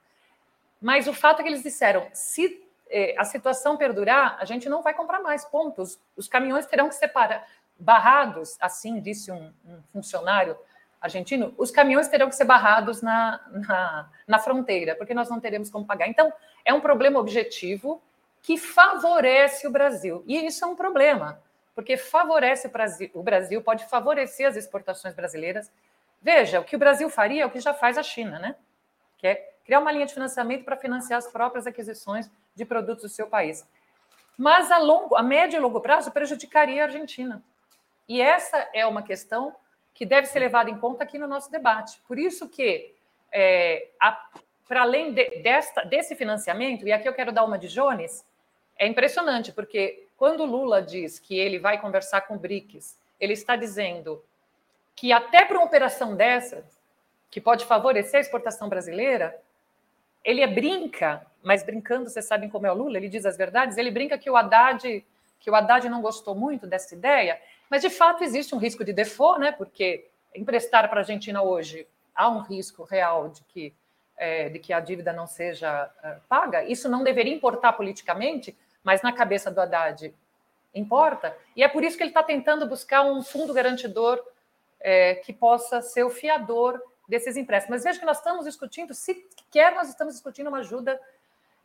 [0.81, 4.81] Mas o fato é que eles disseram: se é, a situação perdurar, a gente não
[4.81, 5.99] vai comprar mais, pontos.
[6.15, 7.11] Os, caminhões terão que ser
[7.79, 10.57] barrados, assim disse um, um, funcionário
[11.01, 15.69] argentino, os caminhões terão que ser barrados na, na, na fronteira, porque nós não teremos
[15.69, 16.07] como pagar.
[16.07, 16.31] Então,
[16.63, 18.01] é um problema objetivo
[18.41, 20.23] que favorece o Brasil.
[20.27, 21.41] E isso é um problema,
[21.73, 25.71] porque favorece o Brasil, o Brasil pode favorecer as exportações brasileiras.
[26.21, 28.55] Veja, o que o Brasil faria é o que já faz a China, né?
[29.17, 33.09] Que é criar uma linha de financiamento para financiar as próprias aquisições de produtos do
[33.09, 33.67] seu país.
[34.37, 37.43] Mas a, longo, a médio e longo prazo prejudicaria a Argentina.
[38.07, 39.55] E essa é uma questão
[39.93, 41.99] que deve ser levada em conta aqui no nosso debate.
[42.07, 42.93] Por isso que,
[43.31, 43.87] é,
[44.67, 48.25] para além de, desta, desse financiamento, e aqui eu quero dar uma de Jones,
[48.77, 53.55] é impressionante, porque quando Lula diz que ele vai conversar com o BRICS, ele está
[53.55, 54.23] dizendo
[54.95, 56.65] que até para uma operação dessa,
[57.31, 59.37] que pode favorecer a exportação brasileira,
[60.25, 63.77] ele é brinca, mas brincando, vocês sabem como é o Lula, ele diz as verdades,
[63.77, 65.05] ele brinca que o Haddad,
[65.39, 68.91] que o Haddad não gostou muito dessa ideia, mas de fato existe um risco de
[68.91, 69.51] default, né?
[69.51, 73.73] Porque emprestar para a Argentina hoje há um risco real de que,
[74.17, 76.63] é, de que a dívida não seja é, paga.
[76.63, 80.13] Isso não deveria importar politicamente, mas na cabeça do Haddad
[80.73, 81.37] importa.
[81.55, 84.19] E é por isso que ele está tentando buscar um fundo garantidor
[84.79, 87.77] é, que possa ser o fiador desses empréstimos.
[87.77, 90.99] Mas veja que nós estamos discutindo, sequer nós estamos discutindo uma ajuda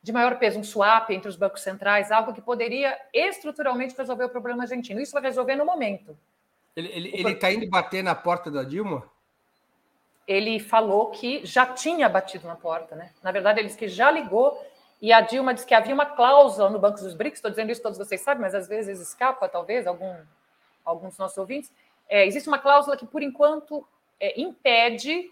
[0.03, 4.31] de maior peso, um swap entre os bancos centrais, algo que poderia estruturalmente resolver o
[4.31, 5.01] problema argentino.
[5.01, 6.17] Isso vai resolver no momento.
[6.75, 9.05] Ele está indo bater na porta da Dilma?
[10.27, 13.11] Ele falou que já tinha batido na porta, né?
[13.23, 14.65] Na verdade, ele disse que já ligou
[15.03, 17.39] e a Dilma disse que havia uma cláusula no Banco dos BRICS.
[17.39, 20.15] Estou dizendo isso, todos vocês sabem, mas às vezes escapa, talvez, algum,
[20.85, 21.73] alguns dos nossos ouvintes.
[22.09, 23.87] É, existe uma cláusula que, por enquanto,
[24.21, 25.29] é, impede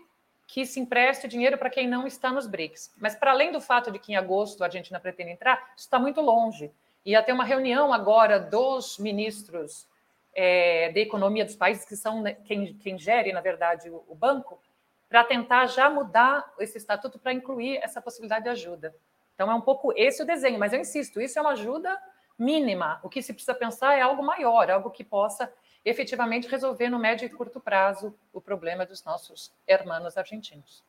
[0.47, 2.95] que se empreste dinheiro para quem não está nos BRICS.
[2.97, 5.99] Mas, para além do fato de que em agosto a Argentina pretende entrar, isso está
[5.99, 6.73] muito longe.
[7.05, 9.87] Ia ter uma reunião agora dos ministros
[10.35, 14.15] é, de economia dos países, que são né, quem, quem gere, na verdade, o, o
[14.15, 14.59] banco,
[15.07, 18.95] para tentar já mudar esse estatuto para incluir essa possibilidade de ajuda.
[19.35, 21.97] Então, é um pouco esse o desenho, mas eu insisto, isso é uma ajuda
[22.39, 23.01] mínima.
[23.03, 25.53] O que se precisa pensar é algo maior, algo que possa
[25.85, 30.85] efetivamente resolver no médio e curto prazo o problema dos nossos hermanos argentinos.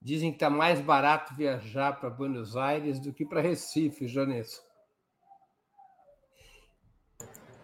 [0.00, 4.62] Dizem que está mais barato viajar para Buenos Aires do que para Recife, Jones.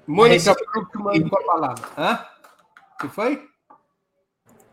[0.06, 1.28] Mônica, Recife...
[1.30, 1.88] com a palavra.
[1.96, 2.26] Hã?
[2.94, 3.48] O que foi?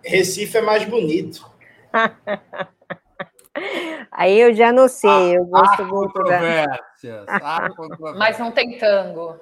[0.03, 1.49] Recife é mais bonito.
[4.11, 7.69] Aí eu já não sei, eu gosto há muito controvérsias, da...
[7.75, 8.17] controvérsias.
[8.17, 9.39] Mas não tem tango.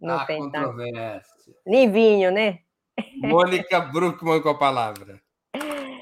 [0.00, 1.54] Não Há tem controvérsia.
[1.66, 2.60] Nem vinho, né?
[3.16, 5.20] Mônica Bruckmann com a palavra.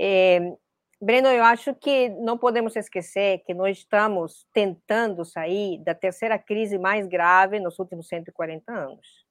[0.00, 0.52] É,
[1.00, 6.78] Breno, eu acho que não podemos esquecer que nós estamos tentando sair da terceira crise
[6.78, 9.24] mais grave nos últimos 140 anos.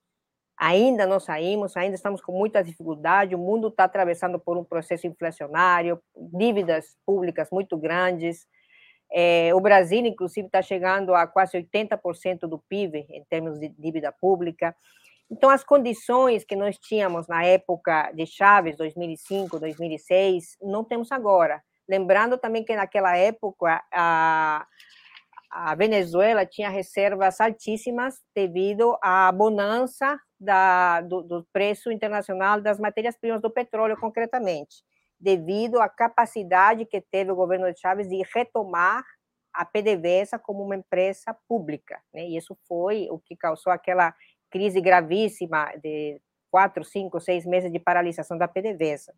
[0.58, 5.06] Ainda não saímos, ainda estamos com muita dificuldade, o mundo está atravessando por um processo
[5.06, 8.46] inflacionário, dívidas públicas muito grandes,
[9.10, 14.12] é, o Brasil, inclusive, está chegando a quase 80% do PIB em termos de dívida
[14.12, 14.74] pública.
[15.30, 21.62] Então, as condições que nós tínhamos na época de Chaves, 2005, 2006, não temos agora.
[21.88, 24.66] Lembrando também que naquela época a,
[25.50, 33.40] a Venezuela tinha reservas altíssimas devido à bonança da, do, do preço internacional das matérias-primas
[33.40, 34.76] do petróleo, concretamente
[35.20, 39.04] devido à capacidade que teve o governo de Chaves de retomar
[39.52, 42.00] a PDVSA como uma empresa pública.
[42.12, 42.28] Né?
[42.28, 44.14] E isso foi o que causou aquela
[44.50, 49.14] crise gravíssima de quatro, cinco, seis meses de paralisação da PDVSA.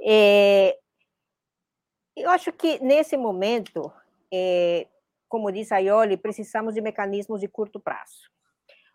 [0.00, 0.78] É,
[2.16, 3.92] eu acho que, nesse momento,
[4.32, 4.86] é,
[5.28, 8.30] como disse a Ioli, precisamos de mecanismos de curto prazo.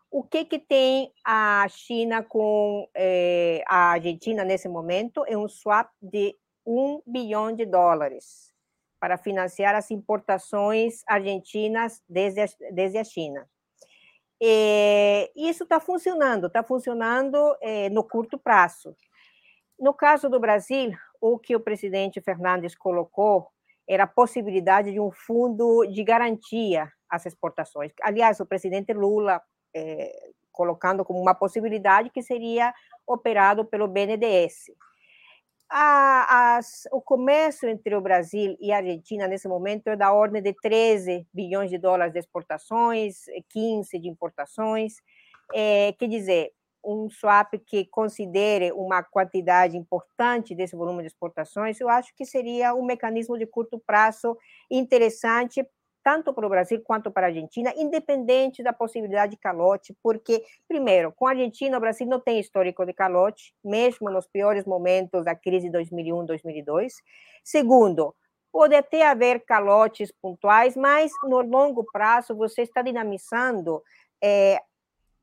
[0.10, 5.26] O que, que tem a China com eh, a Argentina nesse momento?
[5.28, 6.36] É um swap de
[6.66, 8.54] um bilhão de dólares
[9.00, 13.48] para financiar as importações argentinas desde a, desde a China.
[14.40, 18.96] E isso está funcionando, está funcionando eh, no curto prazo.
[19.80, 23.48] No caso do Brasil, o que o presidente Fernandes colocou
[23.88, 27.92] era a possibilidade de um fundo de garantia às exportações.
[28.02, 29.42] Aliás, o presidente Lula
[29.78, 32.74] é, colocando como uma possibilidade que seria
[33.06, 34.72] operado pelo BNDES.
[35.70, 40.42] A, as, o comércio entre o Brasil e a Argentina nesse momento é da ordem
[40.42, 44.96] de 13 bilhões de dólares de exportações, 15 de importações.
[45.54, 46.54] É, quer dizer,
[46.84, 52.74] um swap que considere uma quantidade importante desse volume de exportações, eu acho que seria
[52.74, 54.38] um mecanismo de curto prazo
[54.72, 55.68] interessante
[56.08, 61.12] tanto para o Brasil quanto para a Argentina, independente da possibilidade de calote, porque, primeiro,
[61.12, 65.36] com a Argentina, o Brasil não tem histórico de calote, mesmo nos piores momentos da
[65.36, 66.94] crise de 2001, 2002.
[67.44, 68.16] Segundo,
[68.54, 73.84] pode até haver calotes pontuais, mas no longo prazo você está dinamizando
[74.24, 74.62] é,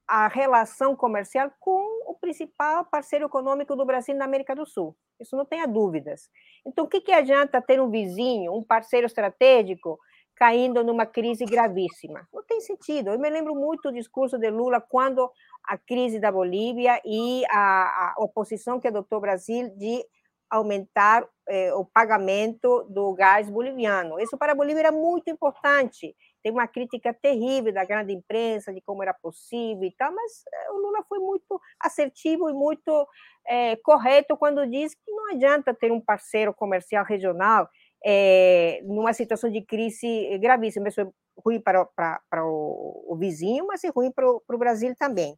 [0.07, 4.95] a relação comercial com o principal parceiro econômico do Brasil na América do Sul.
[5.18, 6.28] Isso não tenha dúvidas.
[6.66, 9.99] Então, o que, que adianta ter um vizinho, um parceiro estratégico,
[10.37, 12.26] caindo numa crise gravíssima.
[12.32, 13.11] Não tem sentido.
[13.11, 15.30] Eu me lembro muito do discurso de Lula quando
[15.64, 20.05] a crise da Bolívia e a, a oposição que adotou o Brasil de
[20.51, 24.20] aumentar eh, o pagamento do gás boliviano.
[24.20, 26.14] Isso para a Bolívia era muito importante.
[26.43, 30.70] Tem uma crítica terrível da grande imprensa de como era possível e tal, mas eh,
[30.70, 33.07] o Lula foi muito assertivo e muito
[33.49, 37.68] eh, correto quando diz que não adianta ter um parceiro comercial regional
[38.05, 40.89] é, numa situação de crise gravíssima.
[40.89, 41.09] Isso é
[41.45, 44.95] ruim para, para, para o, o, vizinho, mas é ruim para o, para o Brasil
[44.97, 45.37] também.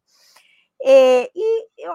[0.83, 1.93] É, e eu,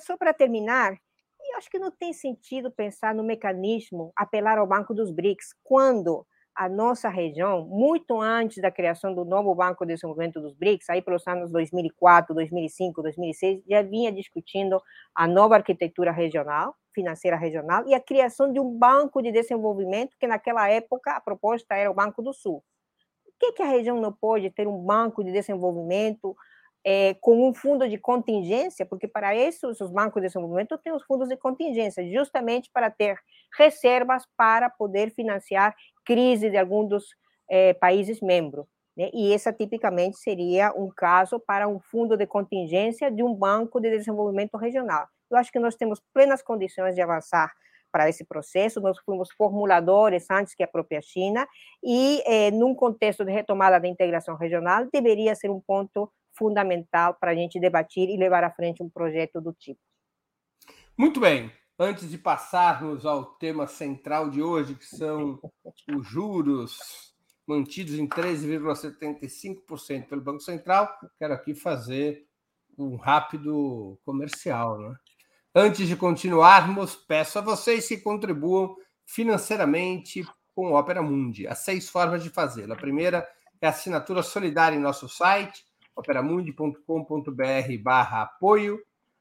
[0.00, 4.92] só para terminar, eu acho que não tem sentido pensar no mecanismo apelar ao Banco
[4.92, 10.40] dos BRICS quando a nossa região, muito antes da criação do novo Banco de Desenvolvimento
[10.40, 14.78] dos BRICS, aí pelos anos 2004, 2005, 2006, já vinha discutindo
[15.14, 20.26] a nova arquitetura regional, financeira regional e a criação de um banco de desenvolvimento, que
[20.26, 22.62] naquela época a proposta era o Banco do Sul.
[23.24, 26.36] Por que, que a região não pode ter um banco de desenvolvimento
[26.84, 28.86] é, com um fundo de contingência?
[28.86, 33.18] Porque para isso, os bancos de desenvolvimento têm os fundos de contingência, justamente para ter
[33.56, 35.74] reservas para poder financiar
[36.04, 37.04] crise de algum dos
[37.48, 38.66] é, países membros.
[38.96, 39.10] Né?
[39.12, 43.90] E essa tipicamente seria um caso para um fundo de contingência de um banco de
[43.90, 45.08] desenvolvimento regional.
[45.32, 47.50] Eu acho que nós temos plenas condições de avançar
[47.90, 51.46] para esse processo, nós fomos formuladores antes que a própria China,
[51.82, 57.32] e eh, num contexto de retomada da integração regional, deveria ser um ponto fundamental para
[57.32, 59.78] a gente debater e levar à frente um projeto do tipo.
[60.96, 61.52] Muito bem.
[61.78, 65.38] Antes de passarmos ao tema central de hoje, que são
[65.94, 67.12] os juros
[67.46, 70.90] mantidos em 13,75% pelo Banco Central.
[71.18, 72.26] Quero aqui fazer
[72.78, 74.78] um rápido comercial.
[74.78, 74.96] Né?
[75.54, 78.74] Antes de continuarmos, peço a vocês que contribuam
[79.04, 80.24] financeiramente
[80.54, 81.46] com Opera Mundi.
[81.46, 82.72] Há seis formas de fazê-lo.
[82.72, 83.28] A primeira
[83.60, 85.62] é a assinatura solidária em nosso site,
[85.94, 88.80] operamundi.com.br barra apoio.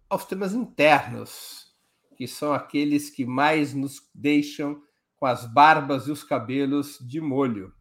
[0.08, 1.66] aos temas internos,
[2.16, 4.82] que são aqueles que mais nos deixam
[5.16, 7.72] com as barbas e os cabelos de molho.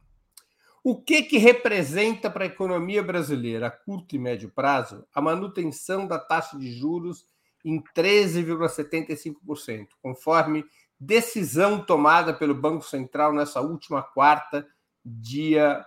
[0.83, 6.07] O que, que representa para a economia brasileira, a curto e médio prazo, a manutenção
[6.07, 7.25] da taxa de juros
[7.63, 10.65] em 13,75%, conforme
[10.99, 14.67] decisão tomada pelo Banco Central nessa última quarta,
[15.05, 15.85] dia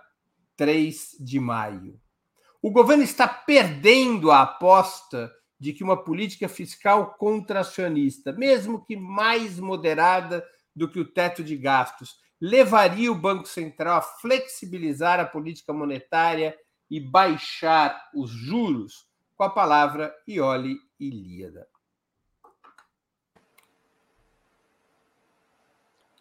[0.55, 1.99] 3 de maio.
[2.65, 9.59] O governo está perdendo a aposta de que uma política fiscal contracionista, mesmo que mais
[9.59, 10.43] moderada
[10.75, 16.57] do que o teto de gastos, levaria o Banco Central a flexibilizar a política monetária
[16.89, 21.67] e baixar os juros, com a palavra Iole Ilíada.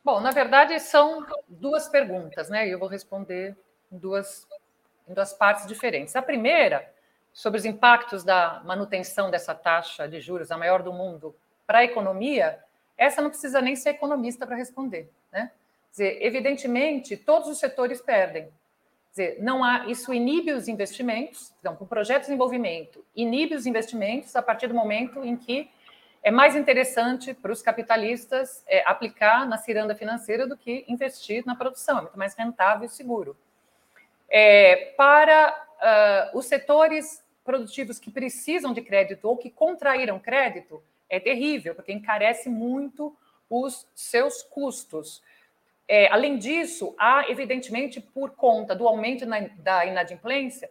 [0.04, 2.68] Bom, na verdade, são duas perguntas, né?
[2.68, 3.56] Eu vou responder
[3.90, 4.46] duas,
[5.08, 6.14] em duas partes diferentes.
[6.16, 6.88] A primeira,
[7.32, 11.34] sobre os impactos da manutenção dessa taxa de juros, a maior do mundo,
[11.66, 12.58] para a economia,
[12.96, 15.50] essa não precisa nem ser economista para responder, né?
[15.86, 18.44] Quer dizer, evidentemente, todos os setores perdem.
[18.44, 23.64] Quer dizer, não há, isso inibe os investimentos, então, o projeto de desenvolvimento inibe os
[23.64, 25.70] investimentos a partir do momento em que
[26.22, 31.54] é mais interessante para os capitalistas é, aplicar na ciranda financeira do que investir na
[31.54, 33.36] produção, é muito mais rentável e seguro.
[34.36, 35.54] É, para
[36.34, 41.92] uh, os setores produtivos que precisam de crédito ou que contraíram crédito, é terrível, porque
[41.92, 43.16] encarece muito
[43.48, 45.22] os seus custos.
[45.86, 50.68] É, além disso, há, evidentemente, por conta do aumento na, da inadimplência,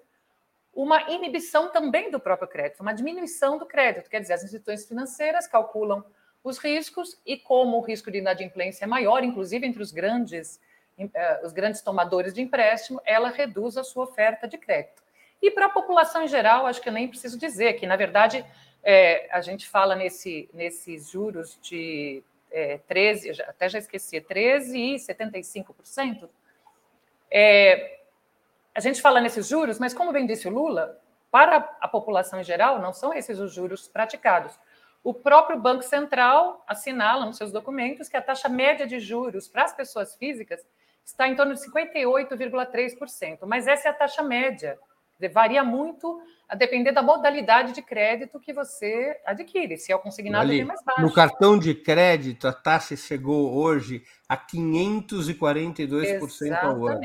[0.74, 4.10] uma inibição também do próprio crédito, uma diminuição do crédito.
[4.10, 6.04] Quer dizer, as instituições financeiras calculam
[6.44, 10.60] os riscos e como o risco de inadimplência é maior, inclusive entre os grandes,
[11.44, 15.02] os grandes tomadores de empréstimo, ela reduz a sua oferta de crédito.
[15.42, 18.46] E para a população em geral, acho que eu nem preciso dizer que, na verdade,
[18.84, 26.30] é, a gente fala nesse, nesses juros de é, 13, até já esqueci, 13,75%.
[27.30, 28.00] É,
[28.76, 31.00] a gente fala nesses juros, mas como bem disse o Lula,
[31.32, 34.58] para a população em geral, não são esses os juros praticados.
[35.04, 39.64] O próprio Banco Central assinala nos seus documentos que a taxa média de juros para
[39.64, 40.66] as pessoas físicas
[41.04, 44.78] está em torno de 58,3%, mas essa é a taxa média.
[45.32, 49.78] Varia muito a depender da modalidade de crédito que você adquire.
[49.78, 51.02] Se é o consignado, Ali, é mais baixo.
[51.02, 56.66] No cartão de crédito, a taxa chegou hoje a 542% Exatamente.
[56.66, 57.02] ao ano.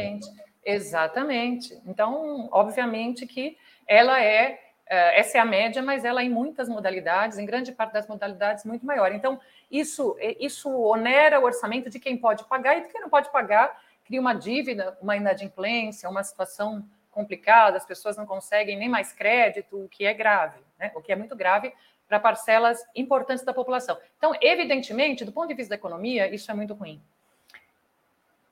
[0.65, 1.81] Exatamente.
[1.87, 6.69] Então, obviamente que ela é, é, essa é a média, mas ela é em muitas
[6.69, 9.13] modalidades, em grande parte das modalidades, muito maior.
[9.13, 9.41] Então,
[9.71, 13.81] isso, isso onera o orçamento de quem pode pagar e de quem não pode pagar,
[14.09, 19.85] cria uma dívida, uma inadimplência, uma situação complicada, as pessoas não conseguem nem mais crédito,
[19.85, 20.91] o que é grave, né?
[20.95, 21.75] o que é muito grave
[22.09, 23.99] para parcelas importantes da população.
[24.17, 27.03] Então, evidentemente, do ponto de vista da economia, isso é muito ruim.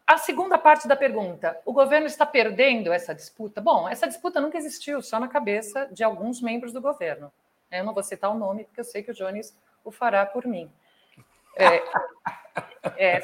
[0.07, 3.61] A segunda parte da pergunta: o governo está perdendo essa disputa?
[3.61, 7.33] Bom, essa disputa nunca existiu, só na cabeça de alguns membros do governo.
[7.73, 10.47] Eu não vou citar o nome, porque eu sei que o Jones o fará por
[10.47, 10.71] mim.
[11.57, 11.83] É,
[12.97, 13.21] é,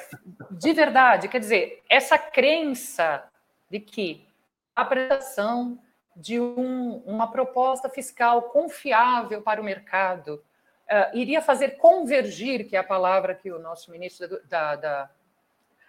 [0.51, 3.24] de verdade, quer dizer, essa crença
[3.70, 4.26] de que
[4.74, 5.78] a apresentação
[6.14, 10.45] de um, uma proposta fiscal confiável para o mercado
[10.91, 15.11] uh, iria fazer convergir, que é a palavra que o nosso ministro da, da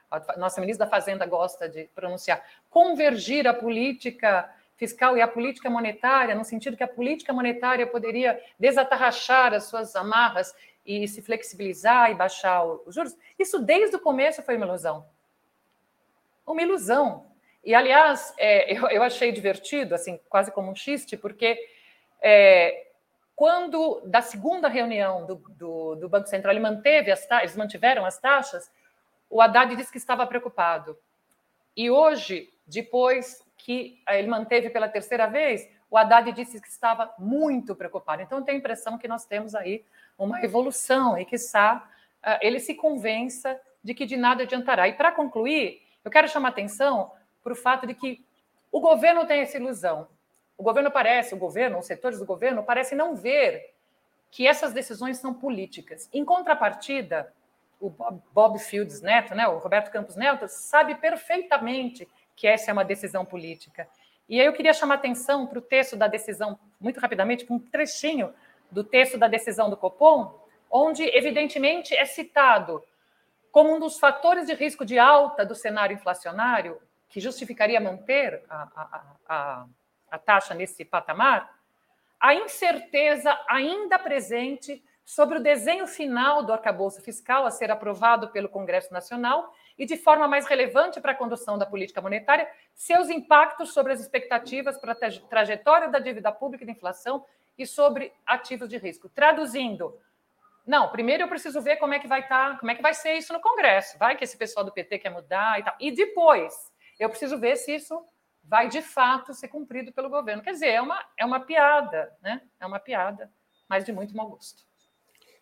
[0.10, 5.70] a nossa ministra da Fazenda gosta de pronunciar, convergir a política fiscal e a política
[5.70, 10.54] monetária, no sentido que a política monetária poderia desatarrachar as suas amarras
[10.86, 15.06] e se flexibilizar e baixar os juros, isso desde o começo foi uma ilusão.
[16.46, 17.26] Uma ilusão.
[17.64, 21.58] E, aliás, é, eu, eu, achei divertido, assim, quase como um xiste, porque
[22.22, 22.88] é,
[23.36, 28.20] quando, da segunda reunião do, do, do, Banco Central, ele manteve as eles mantiveram as
[28.20, 28.70] taxas,
[29.30, 30.98] o Haddad disse que estava preocupado.
[31.76, 37.76] E hoje, depois que ele manteve pela terceira vez, o Haddad disse que estava muito
[37.76, 38.22] preocupado.
[38.22, 39.84] Então, tenho a impressão que nós temos aí
[40.18, 41.36] uma evolução e que
[42.42, 44.88] ele se convença de que de nada adiantará.
[44.88, 47.12] E, para concluir, eu quero chamar atenção
[47.44, 48.26] para o fato de que
[48.72, 50.08] o governo tem essa ilusão.
[50.58, 53.74] O governo parece, o governo, os setores do governo parecem não ver
[54.32, 56.10] que essas decisões são políticas.
[56.14, 57.34] Em contrapartida,
[57.80, 57.90] o
[58.34, 63.26] Bob Fields Neto, né, o Roberto Campos Neto, sabe perfeitamente que essa é uma decisão
[63.26, 63.88] política.
[64.28, 67.60] E aí eu queria chamar atenção para o texto da decisão, muito rapidamente, para um
[67.60, 68.34] trechinho
[68.74, 72.84] do texto da decisão do Copom, onde, evidentemente, é citado
[73.52, 78.68] como um dos fatores de risco de alta do cenário inflacionário que justificaria manter a,
[78.76, 79.66] a, a,
[80.10, 81.54] a taxa nesse patamar,
[82.20, 88.50] a incerteza ainda presente sobre o desenho final do arcabouço fiscal a ser aprovado pelo
[88.50, 93.74] Congresso Nacional e, de forma mais relevante para a condução da política monetária, seus impactos
[93.74, 97.24] sobre as expectativas para a trajetória da dívida pública e da inflação
[97.58, 99.10] e sobre ativos de risco.
[99.10, 99.98] Traduzindo,
[100.66, 102.94] não, primeiro eu preciso ver como é que vai estar, tá, como é que vai
[102.94, 103.98] ser isso no Congresso.
[103.98, 105.76] Vai que esse pessoal do PT quer mudar e tal.
[105.80, 108.06] E depois, eu preciso ver se isso
[108.44, 110.42] vai de fato ser cumprido pelo governo.
[110.42, 112.42] Quer dizer, é uma, é uma piada, né?
[112.60, 113.32] É uma piada,
[113.68, 114.64] mas de muito mau gosto.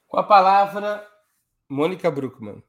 [0.07, 1.07] Com a palavra,
[1.70, 2.64] Mônica Bruckmann.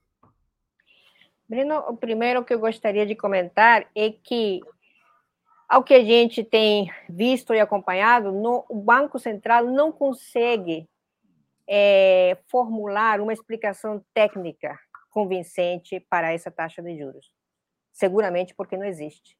[1.49, 4.61] Breno, o primeiro que eu gostaria de comentar é que,
[5.73, 10.89] ao que a gente tem visto e acompanhado, no, o Banco Central não consegue
[11.67, 14.79] é, formular uma explicação técnica
[15.11, 17.33] convincente para essa taxa de juros
[17.93, 19.37] seguramente porque não existe.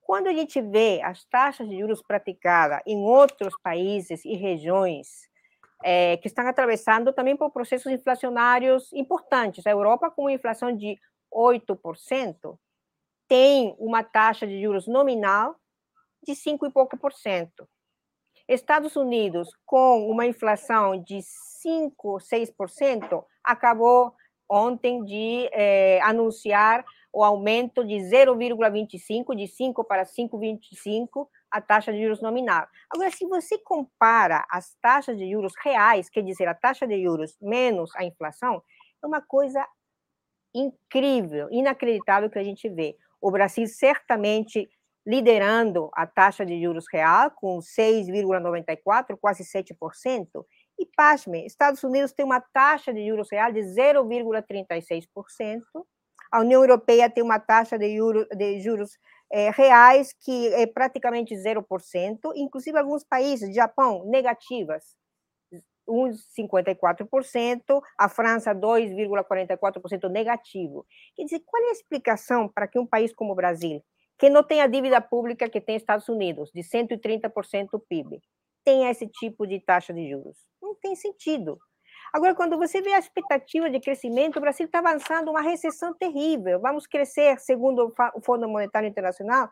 [0.00, 5.28] Quando a gente vê as taxas de juros praticadas em outros países e regiões
[5.82, 10.96] é, que estão atravessando também por processos inflacionários importantes, a Europa, com uma inflação de
[11.32, 12.56] 8%,
[13.28, 15.56] tem uma taxa de juros nominal
[16.22, 17.68] de 5 e pouco por cento.
[18.48, 24.14] Estados Unidos, com uma inflação de 5, 6%, acabou
[24.48, 32.02] ontem de é, anunciar o aumento de 0,25, de 5 para 5,25, a taxa de
[32.02, 32.66] juros nominal.
[32.90, 37.36] Agora, se você compara as taxas de juros reais, quer dizer, a taxa de juros
[37.40, 38.62] menos a inflação,
[39.02, 39.66] é uma coisa
[40.54, 42.96] incrível, inacreditável que a gente vê.
[43.20, 44.68] O Brasil certamente
[45.06, 50.44] liderando a taxa de juros real com 6,94, quase 7%,
[50.78, 55.62] e pasme, Estados Unidos tem uma taxa de juros real de 0,36%,
[56.30, 57.96] a União Europeia tem uma taxa de,
[58.36, 58.98] de juros
[59.32, 61.62] é, reais que é praticamente 0%,
[62.34, 64.96] inclusive alguns países, Japão, negativas,
[65.88, 70.86] uns 54%, a França 2,44% negativo.
[71.14, 73.82] Quer dizer, qual é a explicação para que um país como o Brasil,
[74.18, 78.20] que não tem a dívida pública que tem Estados Unidos, de 130% do PIB,
[78.64, 80.36] tenha esse tipo de taxa de juros?
[80.60, 81.58] Não tem sentido.
[82.12, 86.60] Agora, quando você vê a expectativa de crescimento, o Brasil está avançando uma recessão terrível.
[86.60, 89.50] Vamos crescer, segundo o Fundo Monetário Internacional,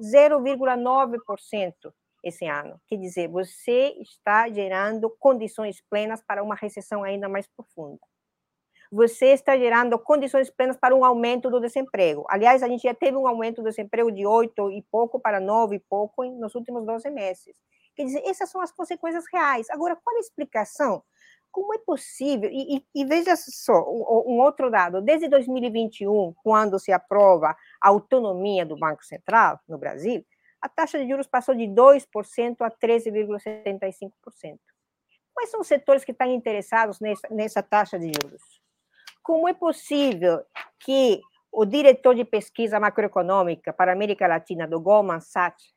[0.00, 1.92] 0,9%.
[2.28, 2.80] Esse ano.
[2.86, 8.00] Quer dizer, você está gerando condições plenas para uma recessão ainda mais profunda.
[8.90, 12.24] Você está gerando condições plenas para um aumento do desemprego.
[12.28, 15.76] Aliás, a gente já teve um aumento do desemprego de 8 e pouco para 9
[15.76, 17.56] e pouco nos últimos 12 meses.
[17.96, 19.68] Quer dizer, essas são as consequências reais.
[19.70, 21.02] Agora, qual a explicação?
[21.50, 22.50] Como é possível?
[22.52, 27.88] E, e, e veja só, um, um outro dado: desde 2021, quando se aprova a
[27.88, 30.24] autonomia do Banco Central no Brasil,
[30.60, 34.58] a taxa de juros passou de 2% a 13,75%.
[35.34, 38.42] Quais são os setores que estão interessados nessa, nessa taxa de juros?
[39.22, 40.44] Como é possível
[40.80, 41.20] que
[41.52, 45.74] o diretor de pesquisa macroeconômica para a América Latina do Goldman Sachs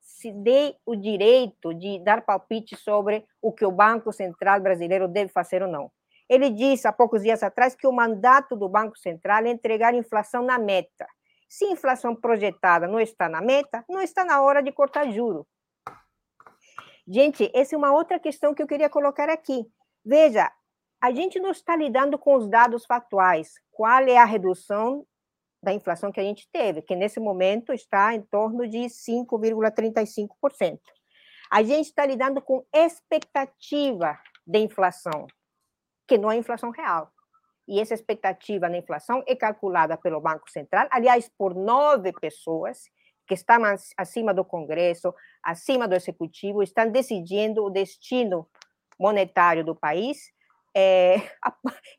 [0.00, 5.32] se dê o direito de dar palpite sobre o que o Banco Central brasileiro deve
[5.32, 5.90] fazer ou não.
[6.28, 10.44] Ele disse há poucos dias atrás que o mandato do Banco Central é entregar inflação
[10.44, 11.06] na meta.
[11.50, 15.46] Se a inflação projetada não está na meta, não está na hora de cortar juro.
[17.08, 19.66] Gente, essa é uma outra questão que eu queria colocar aqui.
[20.04, 20.50] Veja,
[21.02, 23.54] a gente não está lidando com os dados factuais.
[23.72, 25.04] Qual é a redução
[25.62, 30.78] da inflação que a gente teve, que nesse momento está em torno de 5,35%.
[31.50, 35.26] A gente está lidando com expectativa de inflação,
[36.06, 37.12] que não é inflação real.
[37.70, 42.90] E essa expectativa na inflação é calculada pelo Banco Central, aliás, por nove pessoas
[43.28, 43.62] que estão
[43.96, 48.50] acima do Congresso, acima do Executivo, estão decidindo o destino
[48.98, 50.32] monetário do país
[50.76, 51.18] é,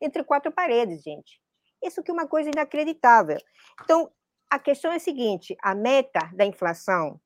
[0.02, 1.40] entre quatro paredes, gente.
[1.82, 3.38] Isso que é uma coisa inacreditável.
[3.82, 4.12] Então,
[4.50, 7.18] a questão é a seguinte: a meta da inflação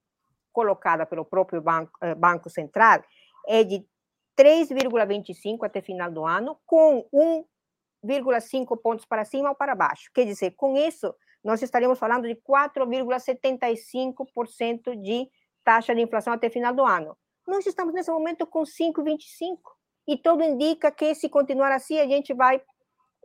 [0.54, 3.04] colocada pelo próprio Banco, eh, banco Central
[3.48, 3.84] é de
[4.38, 7.06] 3,25 até final do ano, com
[8.06, 10.10] 1,5 pontos para cima ou para baixo.
[10.14, 15.30] Quer dizer, com isso, nós estaríamos falando de 4,75% de
[15.64, 17.16] taxa de inflação até final do ano.
[17.47, 19.58] Nós estamos nesse momento com 5,25%.
[20.08, 22.62] E tudo indica que, se continuar assim, a gente vai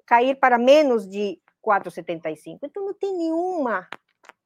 [0.07, 2.59] cair para menos de 4,75.
[2.63, 3.87] Então, não tem nenhuma,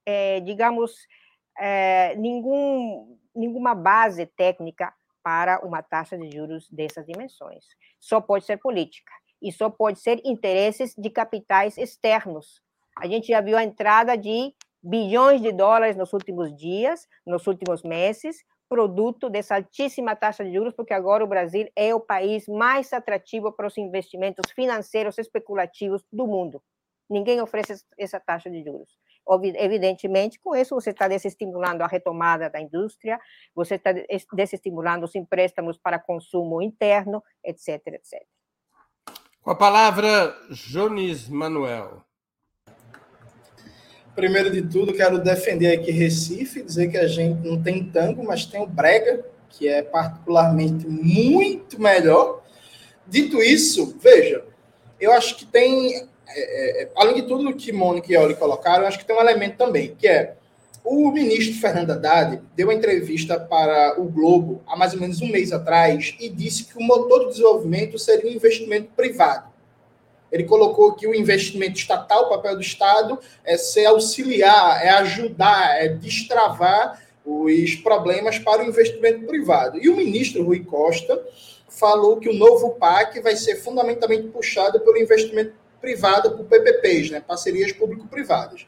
[0.04, 1.06] é, digamos,
[1.58, 7.64] é, nenhum, nenhuma base técnica para uma taxa de juros dessas dimensões.
[8.00, 9.12] Só pode ser política
[9.44, 12.62] e só pode ser interesses de capitais externos.
[12.96, 17.82] A gente já viu a entrada de bilhões de dólares nos últimos dias, nos últimos
[17.82, 22.90] meses, produto dessa altíssima taxa de juros, porque agora o Brasil é o país mais
[22.94, 26.62] atrativo para os investimentos financeiros especulativos do mundo.
[27.08, 28.96] Ninguém oferece essa taxa de juros.
[29.56, 33.20] Evidentemente, com isso você está desestimulando a retomada da indústria,
[33.54, 33.92] você está
[34.32, 38.26] desestimulando os empréstimos para consumo interno, etc, etc.
[39.44, 42.02] Com a palavra, Jones Manuel.
[44.14, 48.46] Primeiro de tudo, quero defender aqui Recife, dizer que a gente não tem tango, mas
[48.46, 52.42] tem o brega, que é particularmente muito melhor.
[53.06, 54.46] Dito isso, veja,
[54.98, 58.88] eu acho que tem, é, é, além de tudo que Mônica e Oli colocaram, eu
[58.88, 60.38] acho que tem um elemento também, que é
[60.84, 65.28] o ministro Fernando Haddad deu uma entrevista para o Globo há mais ou menos um
[65.28, 69.48] mês atrás e disse que o motor do desenvolvimento seria um investimento privado.
[70.30, 75.82] Ele colocou que o investimento estatal, o papel do Estado, é ser auxiliar, é ajudar,
[75.82, 79.78] é destravar os problemas para o investimento privado.
[79.80, 81.24] E o ministro Rui Costa
[81.68, 87.20] falou que o novo PAC vai ser fundamentalmente puxado pelo investimento privado, por PPPs, né,
[87.20, 88.66] parcerias público-privadas.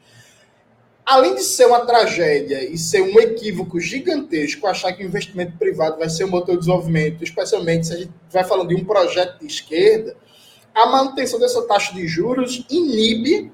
[1.07, 5.97] Além de ser uma tragédia e ser um equívoco gigantesco achar que o investimento privado
[5.97, 9.39] vai ser o motor de desenvolvimento, especialmente se a gente vai falando de um projeto
[9.39, 10.17] de esquerda,
[10.75, 13.53] a manutenção dessa taxa de juros inibe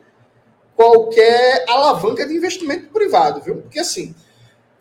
[0.75, 3.57] qualquer alavanca de investimento privado, viu?
[3.57, 4.15] Porque assim,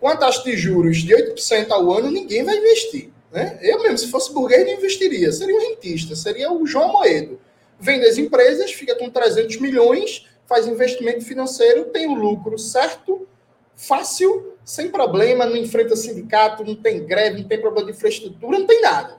[0.01, 3.11] com a taxa de juros de 8% ao ano, ninguém vai investir.
[3.31, 3.59] Né?
[3.61, 5.31] Eu mesmo, se fosse burguês, não investiria.
[5.31, 7.39] Seria um rentista, seria o João Moedo.
[7.79, 13.27] Vende as empresas, fica com 300 milhões, faz investimento financeiro, tem o lucro certo,
[13.75, 18.67] fácil, sem problema, não enfrenta sindicato, não tem greve, não tem problema de infraestrutura, não
[18.67, 19.17] tem nada.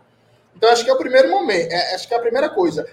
[0.55, 2.87] Então, acho que é o primeiro momento, é, acho que é a primeira coisa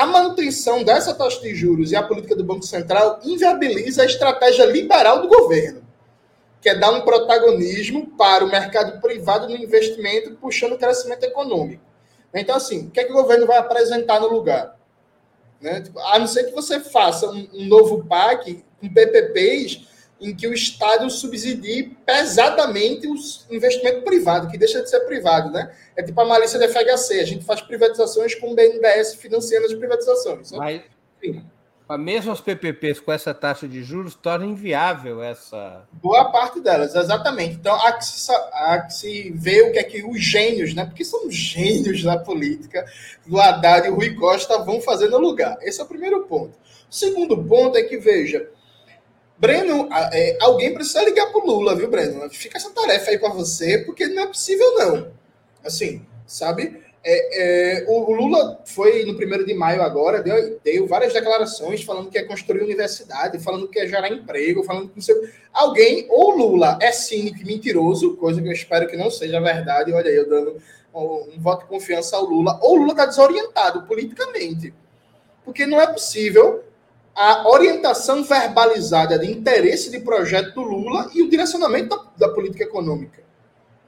[0.00, 4.64] a manutenção dessa taxa de juros e a política do Banco Central inviabiliza a estratégia
[4.64, 5.82] liberal do governo,
[6.58, 11.82] que é dar um protagonismo para o mercado privado no investimento, puxando o crescimento econômico.
[12.32, 14.74] Então, assim, o que, é que o governo vai apresentar no lugar?
[15.60, 15.84] Né?
[16.06, 19.88] A não ser que você faça um, um novo PAC com PPPs
[20.20, 23.14] em que o Estado subsidie pesadamente o
[23.50, 25.74] investimento privado, que deixa de ser privado, né?
[25.96, 29.74] É tipo a malícia da FHC, a gente faz privatizações com o BNDES financiando as
[29.74, 30.52] privatizações.
[30.52, 30.58] Né?
[30.58, 30.82] Mas,
[31.98, 35.82] Mesmo os PPPs com essa taxa de juros torna inviável essa.
[35.92, 37.54] Boa parte delas, exatamente.
[37.54, 40.84] Então há que, se, há que se ver o que é que os gênios, né?
[40.84, 42.84] Porque são gênios da política,
[43.26, 45.58] do Haddad e o Rui Costa vão fazer no lugar.
[45.62, 46.56] Esse é o primeiro ponto.
[46.88, 48.48] O segundo ponto é que, veja,
[49.38, 52.28] Breno, é, alguém precisa ligar para o Lula, viu, Breno?
[52.28, 55.12] Fica essa tarefa aí para você, porque não é possível, não.
[55.64, 56.89] Assim, sabe?
[57.02, 62.10] É, é, o, Lula foi no primeiro de maio agora, deu, deu, várias declarações falando
[62.10, 65.14] que é construir universidade, falando que é gerar emprego, falando que não sei.
[65.52, 69.92] Alguém, ou Lula é cínico e mentiroso, coisa que eu espero que não seja verdade,
[69.92, 70.56] olha aí, eu dando
[70.94, 74.74] um, um voto de confiança ao Lula, ou Lula está desorientado politicamente.
[75.42, 76.62] Porque não é possível
[77.14, 82.64] a orientação verbalizada de interesse de projeto do Lula e o direcionamento da, da política
[82.64, 83.22] econômica.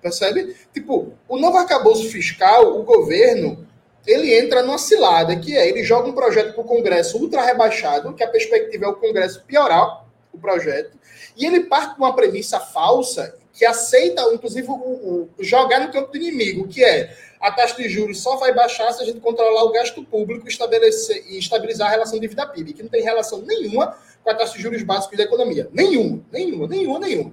[0.03, 0.57] Percebe?
[0.75, 3.67] Tipo, o novo arcabouço fiscal, o governo,
[4.05, 8.13] ele entra numa cilada, que é, ele joga um projeto para o Congresso ultra rebaixado,
[8.13, 10.99] que a perspectiva é o Congresso piorar o projeto,
[11.37, 16.11] e ele parte de uma premissa falsa, que aceita, inclusive, o, o, jogar no campo
[16.11, 19.63] do inimigo, que é a taxa de juros só vai baixar se a gente controlar
[19.65, 23.97] o gasto público estabelecer, e estabilizar a relação dívida PIB, que não tem relação nenhuma
[24.25, 25.69] com a taxa de juros básicos da economia.
[25.73, 27.33] Nenhuma, nenhuma, nenhuma, nenhuma.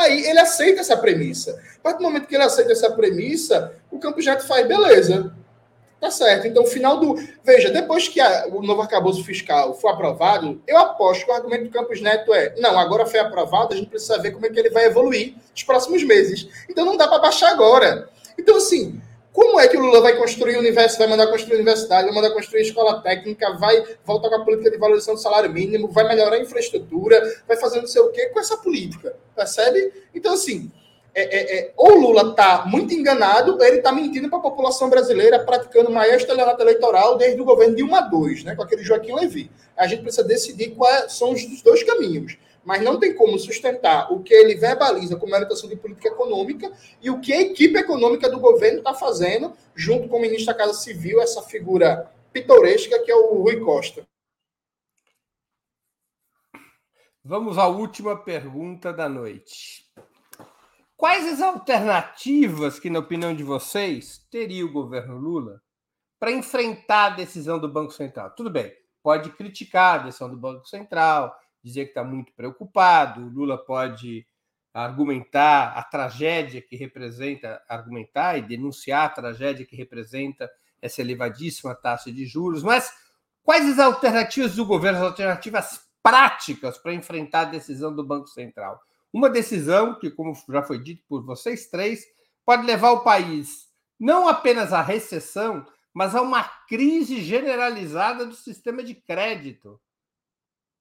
[0.00, 1.60] Aí ele aceita essa premissa.
[1.78, 5.32] A partir do momento que ele aceita essa premissa, o Campo Neto faz, beleza.
[6.00, 6.46] Tá certo.
[6.46, 7.14] Então, o final do.
[7.44, 11.64] Veja, depois que a, o novo arcabouço fiscal for aprovado, eu aposto que o argumento
[11.64, 14.58] do Campos Neto é: não, agora foi aprovado, a gente precisa ver como é que
[14.58, 16.48] ele vai evoluir nos próximos meses.
[16.70, 18.08] Então, não dá para baixar agora.
[18.38, 18.98] Então, assim,
[19.32, 22.62] como é que o Lula vai construir universo, vai mandar construir universidade, vai mandar construir
[22.62, 26.40] escola técnica, vai voltar com a política de valorização do salário mínimo, vai melhorar a
[26.40, 29.92] infraestrutura, vai fazer não sei o quê com essa política, percebe?
[30.12, 30.70] Então, assim,
[31.14, 34.90] é, é, é, ou Lula está muito enganado, ou ele está mentindo para a população
[34.90, 38.82] brasileira, praticando maior estelionato eleitoral desde o governo de 1 a 2, né, com aquele
[38.82, 39.50] Joaquim Levy.
[39.76, 44.22] A gente precisa decidir quais são os dois caminhos mas não tem como sustentar o
[44.22, 48.38] que ele verbaliza como orientação de política econômica e o que a equipe econômica do
[48.38, 53.16] governo está fazendo, junto com o ministro da Casa Civil, essa figura pitoresca que é
[53.16, 54.06] o Rui Costa.
[57.22, 59.84] Vamos à última pergunta da noite.
[60.96, 65.62] Quais as alternativas que, na opinião de vocês, teria o governo Lula
[66.18, 68.30] para enfrentar a decisão do Banco Central?
[68.34, 73.28] Tudo bem, pode criticar a decisão do Banco Central, dizer que está muito preocupado.
[73.28, 74.26] Lula pode
[74.72, 80.50] argumentar a tragédia que representa, argumentar e denunciar a tragédia que representa
[80.80, 82.62] essa elevadíssima taxa de juros.
[82.62, 82.92] Mas
[83.42, 88.80] quais as alternativas do governo, as alternativas práticas para enfrentar a decisão do Banco Central?
[89.12, 92.04] Uma decisão que, como já foi dito por vocês três,
[92.44, 93.68] pode levar o país
[94.00, 99.78] não apenas à recessão, mas a uma crise generalizada do sistema de crédito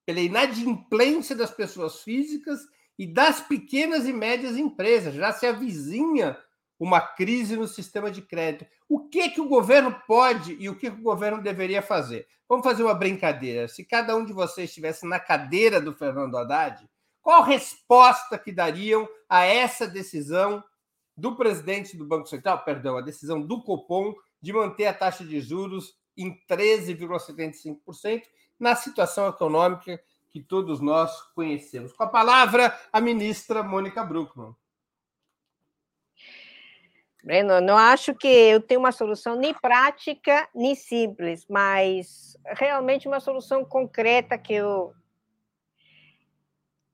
[0.10, 2.62] pela inadimplência das pessoas físicas
[2.97, 5.14] e das pequenas e médias empresas.
[5.14, 6.36] Já se avizinha
[6.80, 8.66] uma crise no sistema de crédito.
[8.89, 12.28] O que que o governo pode e o que, que o governo deveria fazer?
[12.47, 13.68] Vamos fazer uma brincadeira.
[13.68, 16.89] Se cada um de vocês estivesse na cadeira do Fernando Haddad,
[17.22, 20.64] qual resposta que dariam a essa decisão
[21.16, 25.39] do presidente do Banco Central, perdão, a decisão do Copom de manter a taxa de
[25.39, 28.24] juros em 13,75%
[28.60, 31.93] na situação econômica que todos nós conhecemos.
[31.93, 34.55] Com a palavra, a ministra Mônica Bruckmann.
[37.24, 43.20] Breno, não acho que eu tenho uma solução nem prática nem simples, mas realmente uma
[43.20, 44.93] solução concreta que eu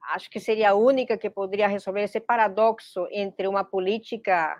[0.09, 4.55] acho que seria a única que poderia resolver esse paradoxo entre uma política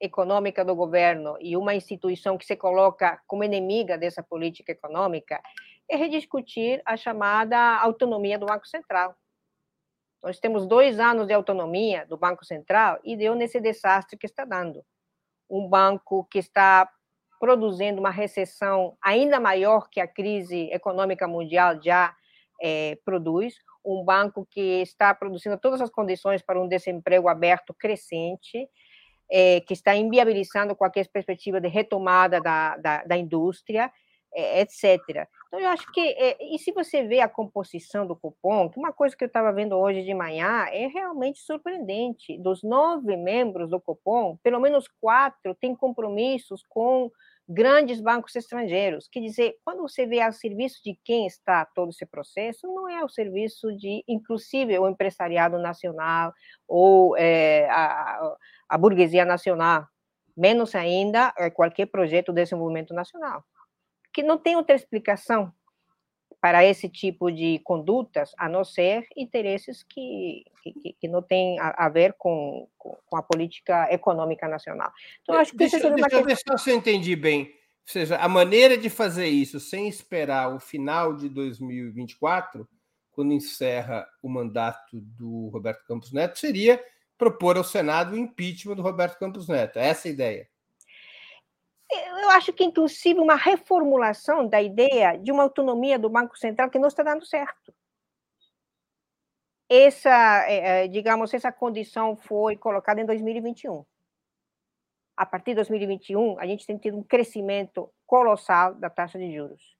[0.00, 5.40] econômica do governo e uma instituição que se coloca como inimiga dessa política econômica
[5.88, 9.16] é rediscutir a chamada autonomia do Banco Central.
[10.22, 14.44] Nós temos dois anos de autonomia do Banco Central e deu nesse desastre que está
[14.44, 14.84] dando.
[15.48, 16.88] Um banco que está
[17.38, 22.14] produzindo uma recessão ainda maior que a crise econômica mundial já
[22.60, 28.68] é, produz, um banco que está produzindo todas as condições para um desemprego aberto crescente,
[29.30, 33.90] é, que está inviabilizando qualquer perspectiva de retomada da, da, da indústria,
[34.34, 35.28] é, etc.
[35.48, 38.92] Então, eu acho que, é, e se você vê a composição do cupom, que uma
[38.92, 42.36] coisa que eu estava vendo hoje de manhã é realmente surpreendente.
[42.38, 47.10] Dos nove membros do cupom, pelo menos quatro têm compromissos com
[47.48, 49.08] grandes bancos estrangeiros.
[49.08, 53.00] Quer dizer, quando você vê ao serviço de quem está todo esse processo, não é
[53.00, 56.30] ao serviço de, inclusive, o empresariado nacional
[56.68, 58.36] ou é, a,
[58.68, 59.86] a burguesia nacional,
[60.36, 63.42] menos ainda é, qualquer projeto de desenvolvimento nacional
[64.18, 65.52] que não tem outra explicação
[66.40, 71.86] para esse tipo de condutas, a não ser interesses que, que, que não têm a,
[71.86, 74.90] a ver com, com, a política econômica nacional.
[75.22, 76.08] Então, acho que deixa, deixa, uma...
[76.10, 77.42] eu ver se eu entendi bem.
[77.42, 82.68] Ou seja, a maneira de fazer isso sem esperar o final de 2024,
[83.12, 86.84] quando encerra o mandato do Roberto Campos Neto, seria
[87.16, 89.78] propor ao Senado o impeachment do Roberto Campos Neto.
[89.78, 90.48] É essa a ideia
[91.90, 96.78] eu acho que, inclusive, uma reformulação da ideia de uma autonomia do Banco Central que
[96.78, 97.74] não está dando certo.
[99.70, 103.84] Essa, é, é, digamos, essa condição foi colocada em 2021.
[105.16, 109.76] A partir de 2021, a gente tem tido um crescimento colossal da taxa de juros.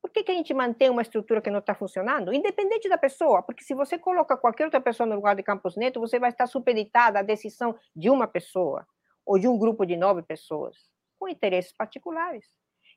[0.00, 2.32] Por que, que a gente mantém uma estrutura que não está funcionando?
[2.32, 6.00] Independente da pessoa, porque se você coloca qualquer outra pessoa no lugar de Campos Neto,
[6.00, 8.86] você vai estar supeditada à decisão de uma pessoa
[9.26, 10.76] ou de um grupo de nove pessoas
[11.18, 12.44] com interesses particulares,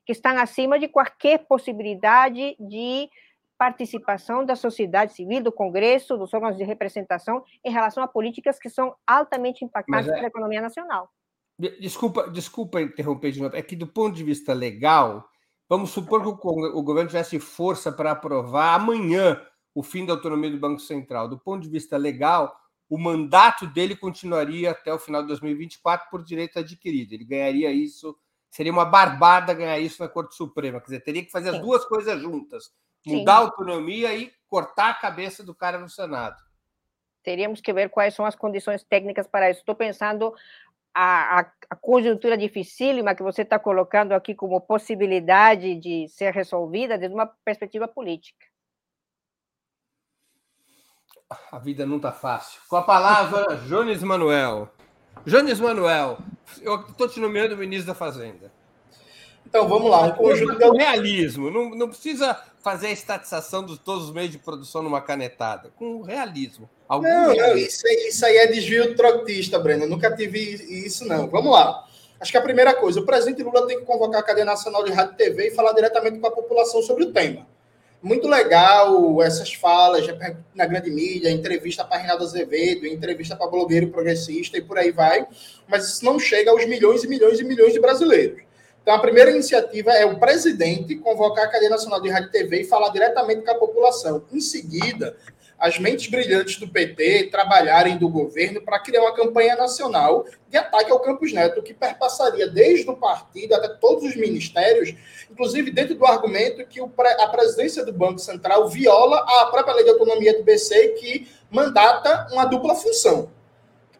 [0.04, 3.08] que estão acima de qualquer possibilidade de
[3.58, 8.68] participação da sociedade civil, do Congresso, dos órgãos de representação em relação a políticas que
[8.68, 10.12] são altamente impactantes é...
[10.12, 11.08] para a economia nacional.
[11.80, 13.54] Desculpa, desculpa interromper de novo.
[13.54, 15.28] É que do ponto de vista legal,
[15.68, 19.40] vamos supor que o, o governo tivesse força para aprovar amanhã
[19.74, 21.28] o fim da autonomia do Banco Central.
[21.28, 22.52] Do ponto de vista legal,
[22.92, 27.14] o mandato dele continuaria até o final de 2024 por direito adquirido.
[27.14, 28.14] Ele ganharia isso,
[28.50, 30.78] seria uma barbada ganhar isso na Corte Suprema.
[30.78, 31.56] Quer dizer, teria que fazer Sim.
[31.56, 32.70] as duas coisas juntas:
[33.06, 33.38] mudar Sim.
[33.38, 36.36] a autonomia e cortar a cabeça do cara no Senado.
[37.22, 39.60] Teríamos que ver quais são as condições técnicas para isso.
[39.60, 40.34] Estou pensando
[40.92, 46.98] a, a, a, conjuntura dificílima que você está colocando aqui como possibilidade de ser resolvida
[46.98, 48.51] desde uma perspectiva política
[51.50, 52.60] a vida não está fácil.
[52.68, 54.68] Com a palavra, Jones Manuel.
[55.26, 56.18] Jones Manuel,
[56.60, 58.50] eu estou te nomeando ministro da Fazenda.
[59.46, 61.50] Então vamos lá, um conjunto realismo.
[61.50, 65.70] Não, não precisa fazer a estatização de todos os meios de produção numa canetada.
[65.76, 66.70] Com realismo.
[66.88, 69.84] Algum não, não isso, isso, aí é desvio trotista, Breno.
[69.84, 71.28] Eu nunca tive isso, não.
[71.28, 71.84] Vamos lá.
[72.18, 74.92] Acho que a primeira coisa, o presidente Lula tem que convocar a cadeia nacional de
[74.92, 77.46] rádio e TV e falar diretamente com a população sobre o tema
[78.02, 80.04] muito legal essas falas
[80.54, 85.26] na grande mídia, entrevista para Reinaldo Azevedo, entrevista para blogueiro progressista e por aí vai,
[85.68, 88.42] mas isso não chega aos milhões e milhões e milhões de brasileiros.
[88.82, 92.62] Então, a primeira iniciativa é o presidente convocar a cadeia nacional de rádio e TV
[92.62, 94.24] e falar diretamente com a população.
[94.32, 95.16] Em seguida,
[95.62, 100.90] as mentes brilhantes do PT trabalharem do governo para criar uma campanha nacional de ataque
[100.90, 104.92] ao Campos Neto, que perpassaria desde o partido até todos os ministérios,
[105.30, 109.90] inclusive dentro do argumento que a presidência do Banco Central viola a própria lei de
[109.90, 113.30] autonomia do BC, que mandata uma dupla função.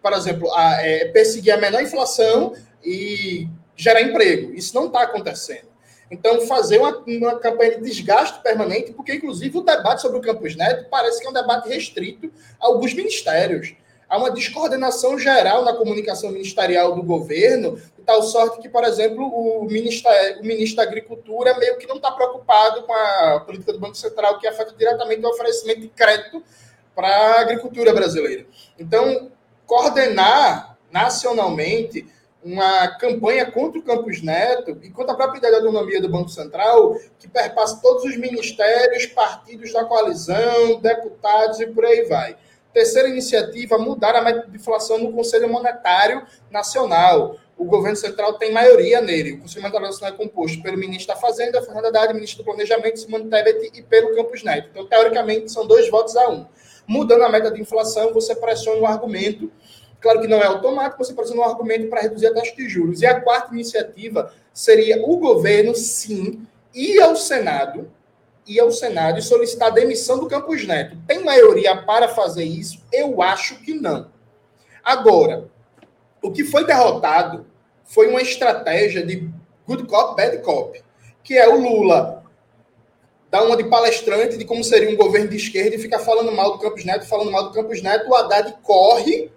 [0.02, 3.46] Por exemplo, a, é, perseguir a menor inflação e
[3.76, 4.52] gerar emprego.
[4.52, 5.71] Isso não está acontecendo.
[6.10, 10.54] Então, fazer uma, uma campanha de desgaste permanente, porque, inclusive, o debate sobre o Campus
[10.54, 12.30] Neto parece que é um debate restrito
[12.60, 13.74] a alguns ministérios.
[14.08, 19.24] Há uma descoordenação geral na comunicação ministerial do governo, de tal sorte que, por exemplo,
[19.24, 23.78] o, ministério, o ministro da Agricultura meio que não está preocupado com a política do
[23.78, 26.42] Banco Central, que afeta diretamente o oferecimento de crédito
[26.94, 28.44] para a agricultura brasileira.
[28.78, 29.30] Então,
[29.66, 32.06] coordenar nacionalmente
[32.44, 36.28] uma campanha contra o Campos Neto e contra a própria ideia da autonomia do Banco
[36.28, 42.36] Central, que perpassa todos os ministérios, partidos da coalizão, deputados e por aí vai.
[42.72, 47.36] Terceira iniciativa, mudar a meta de inflação no Conselho Monetário Nacional.
[47.56, 49.32] O governo central tem maioria nele.
[49.32, 52.98] O Conselho Monetário Nacional é composto pelo ministro da Fazenda, Fernando Haddad, ministro do Planejamento,
[52.98, 54.70] Simone Tebet, e pelo Campos Neto.
[54.70, 56.46] Então, teoricamente, são dois votos a um.
[56.86, 59.52] Mudando a meta de inflação, você pressiona o argumento
[60.02, 63.00] Claro que não é automático, você precisa um argumento para reduzir a taxa de juros.
[63.00, 66.44] E a quarta iniciativa seria o governo, sim,
[66.74, 67.88] ir ao Senado,
[68.44, 70.96] ir ao Senado e solicitar a demissão do Campos Neto.
[71.06, 72.82] Tem maioria para fazer isso?
[72.92, 74.10] Eu acho que não.
[74.82, 75.48] Agora,
[76.20, 77.46] o que foi derrotado
[77.84, 79.30] foi uma estratégia de
[79.64, 80.82] good cop, bad cop,
[81.22, 82.24] que é o Lula
[83.30, 86.52] dar uma de palestrante de como seria um governo de esquerda e ficar falando mal
[86.52, 89.30] do Campos Neto, falando mal do Campos Neto, o Haddad corre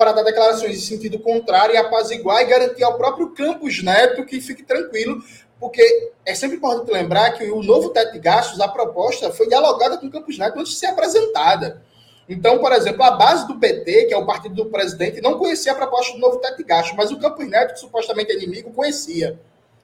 [0.00, 4.40] para dar declarações em sentido contrário e apaziguar e garantir ao próprio Campos Neto que
[4.40, 5.22] fique tranquilo,
[5.58, 9.98] porque é sempre importante lembrar que o novo teto de gastos, a proposta foi dialogada
[9.98, 11.82] com o Campos Neto antes de ser apresentada.
[12.26, 15.72] Então, por exemplo, a base do PT, que é o partido do presidente, não conhecia
[15.72, 18.72] a proposta do novo teto de gastos, mas o Campos Neto, que supostamente é inimigo,
[18.72, 19.38] conhecia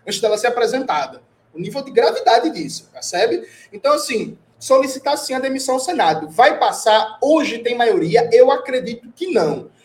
[0.06, 1.20] antes dela ser apresentada.
[1.52, 3.46] O nível de gravidade disso, percebe?
[3.70, 6.30] Então, assim, solicitar sim a demissão ao Senado.
[6.30, 7.18] Vai passar?
[7.20, 8.30] Hoje tem maioria?
[8.32, 9.75] Eu acredito que não.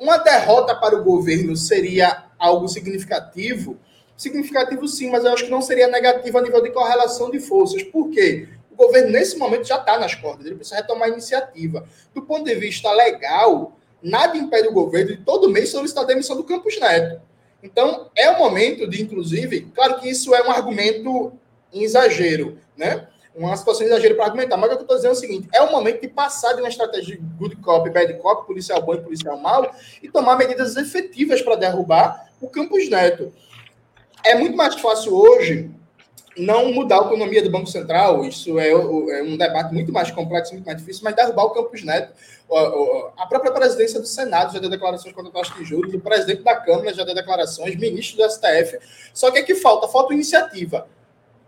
[0.00, 3.78] Uma derrota para o governo seria algo significativo?
[4.16, 7.82] Significativo sim, mas eu acho que não seria negativo a nível de correlação de forças.
[7.84, 8.48] Por quê?
[8.80, 11.86] governo, nesse momento, já está nas cordas, ele precisa retomar a iniciativa.
[12.14, 16.34] Do ponto de vista legal, nada impede o governo de todo mês solicitar a demissão
[16.34, 17.20] do Campos Neto.
[17.62, 21.32] Então, é o momento de, inclusive, claro que isso é um argumento
[21.72, 23.06] em exagero, né?
[23.34, 25.48] Uma situação de exagero para argumentar, mas o que eu estou dizendo é o seguinte:
[25.54, 28.94] é o momento de passar de uma estratégia de good cop, bad cop, policial bom
[28.94, 29.72] e policial mal,
[30.02, 33.32] e tomar medidas efetivas para derrubar o Campos Neto.
[34.24, 35.70] É muito mais fácil hoje
[36.36, 40.52] não mudar a autonomia do Banco Central, isso é, é, um debate muito mais complexo,
[40.52, 42.12] muito mais difícil, mas derrubar o Campos Neto.
[43.16, 46.42] A própria presidência do Senado já deu declarações contra a taxa de juros, o presidente
[46.42, 48.78] da Câmara já deu declarações, ministro do STF.
[49.14, 49.86] Só que é que falta?
[49.86, 50.88] Falta iniciativa.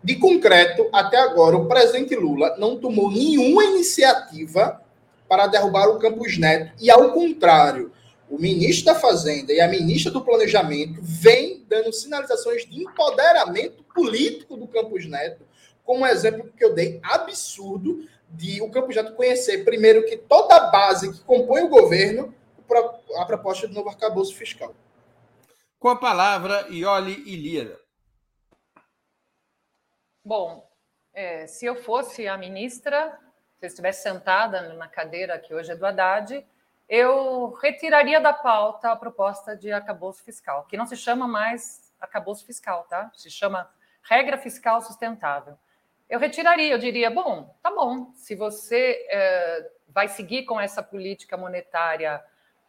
[0.03, 4.83] De concreto, até agora, o presidente Lula não tomou nenhuma iniciativa
[5.29, 7.93] para derrubar o Campos Neto, e ao contrário,
[8.29, 14.57] o ministro da Fazenda e a ministra do Planejamento vêm dando sinalizações de empoderamento político
[14.57, 15.45] do Campos Neto,
[15.85, 20.57] como um exemplo que eu dei absurdo de o Campos Neto conhecer, primeiro, que toda
[20.57, 22.35] a base que compõe o governo,
[23.17, 24.75] a proposta de novo arcabouço fiscal.
[25.79, 27.82] Com a palavra, Ioli Ilira.
[30.25, 30.71] Bom,
[31.13, 33.19] é, se eu fosse a ministra,
[33.59, 36.47] se eu estivesse sentada na cadeira que hoje é do Haddad,
[36.89, 42.47] eu retiraria da pauta a proposta de arcabouço fiscal, que não se chama mais arcabouço
[42.47, 43.11] fiscal, tá?
[43.15, 43.69] Se chama
[44.03, 45.59] regra fiscal sustentável.
[46.09, 51.37] Eu retiraria, eu diria, bom, tá bom, se você é, vai seguir com essa política
[51.37, 52.23] monetária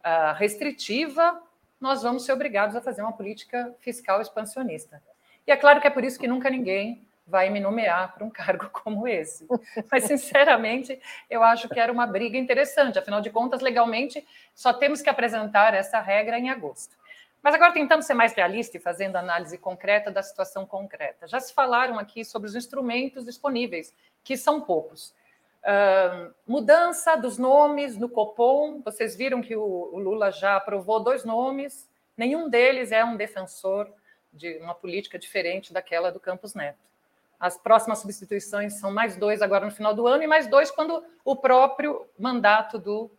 [0.04, 1.40] uh, restritiva,
[1.80, 5.00] nós vamos ser obrigados a fazer uma política fiscal expansionista.
[5.46, 8.30] E é claro que é por isso que nunca ninguém vai me nomear para um
[8.30, 9.46] cargo como esse.
[9.90, 12.98] Mas, sinceramente, eu acho que era uma briga interessante.
[12.98, 16.96] Afinal de contas, legalmente, só temos que apresentar essa regra em agosto.
[17.42, 21.26] Mas agora, tentando ser mais realista e fazendo análise concreta da situação concreta.
[21.26, 25.14] Já se falaram aqui sobre os instrumentos disponíveis, que são poucos.
[25.62, 28.80] Uh, mudança dos nomes no Copom.
[28.82, 33.92] Vocês viram que o, o Lula já aprovou dois nomes, nenhum deles é um defensor
[34.32, 36.93] de uma política diferente daquela do Campos Neto.
[37.38, 41.02] As próximas substituições são mais dois agora no final do ano e mais dois quando
[41.24, 43.10] o próprio mandato do,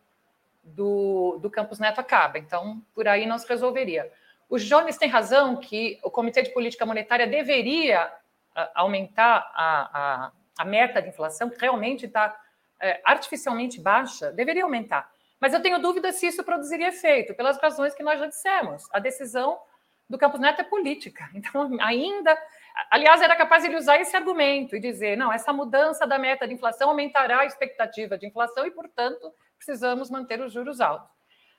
[0.62, 2.38] do, do Campos Neto acaba.
[2.38, 4.10] Então, por aí não se resolveria.
[4.48, 8.12] O Jones tem razão que o Comitê de Política Monetária deveria
[8.74, 12.38] aumentar a, a, a meta de inflação, que realmente está
[12.80, 15.10] é, artificialmente baixa, deveria aumentar.
[15.40, 18.88] Mas eu tenho dúvida se isso produziria efeito, pelas razões que nós já dissemos.
[18.92, 19.58] A decisão
[20.08, 21.28] do Campos Neto é política.
[21.34, 22.36] Então, ainda
[22.90, 26.46] Aliás, era capaz de ele usar esse argumento e dizer: não, essa mudança da meta
[26.46, 31.16] de inflação aumentará a expectativa de inflação e, portanto, precisamos manter os juros altos.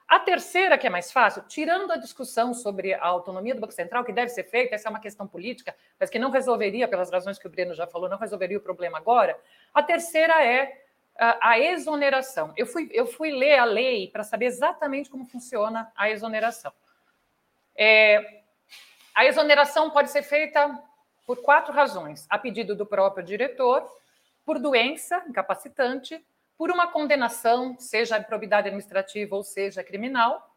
[0.08, 4.06] A terceira, que é mais fácil, tirando a discussão sobre a autonomia do Banco Central,
[4.06, 7.38] que deve ser feita, essa é uma questão política, mas que não resolveria, pelas razões
[7.38, 9.38] que o Breno já falou, não resolveria o problema agora.
[9.74, 10.86] A terceira é
[11.18, 12.54] a, exoneração.
[12.56, 16.72] Eu fui, eu fui ler a lei para saber exatamente como funciona a exoneração.
[17.76, 18.44] É,
[19.14, 20.82] a exoneração pode ser feita
[21.28, 23.86] por quatro razões: a pedido do próprio diretor,
[24.46, 26.26] por doença incapacitante,
[26.58, 30.56] por uma condenação, seja improbidade administrativa ou seja criminal,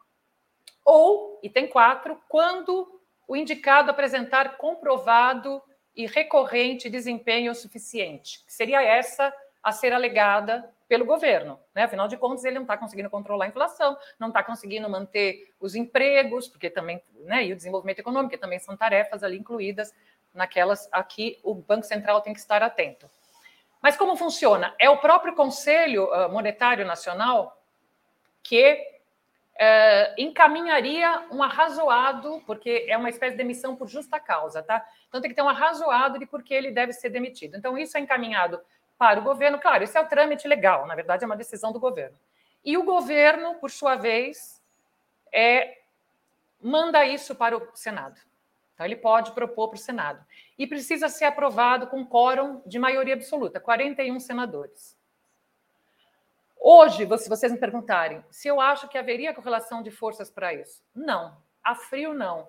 [0.83, 5.61] ou, e tem quatro, quando o indicado apresentar comprovado
[5.95, 11.61] e recorrente desempenho suficiente, que seria essa a ser alegada pelo governo.
[11.75, 11.83] Né?
[11.85, 15.75] Afinal de contas, ele não está conseguindo controlar a inflação, não está conseguindo manter os
[15.75, 19.93] empregos, porque também, né, e o desenvolvimento econômico, que também são tarefas ali incluídas
[20.35, 23.11] naquelas aqui o Banco Central tem que estar atento.
[23.83, 24.75] Mas como funciona?
[24.79, 27.57] É o próprio Conselho Monetário Nacional
[28.43, 28.87] que
[30.17, 34.87] encaminharia um arrazoado, porque é uma espécie de demissão por justa causa, tá?
[35.09, 37.57] Então tem que ter um arrazoado de por que ele deve ser demitido.
[37.57, 38.61] Então isso é encaminhado
[38.97, 41.81] para o governo, claro, isso é o trâmite legal, na verdade é uma decisão do
[41.81, 42.19] governo.
[42.65, 44.63] E o governo, por sua vez,
[45.33, 45.79] é,
[46.61, 48.21] manda isso para o Senado.
[48.81, 50.25] Então, ele pode propor para o Senado.
[50.59, 54.97] E precisa ser aprovado com quórum de maioria absoluta, 41 senadores.
[56.59, 60.83] Hoje, se vocês me perguntarem se eu acho que haveria correlação de forças para isso,
[60.95, 61.37] não.
[61.63, 62.49] A frio, não.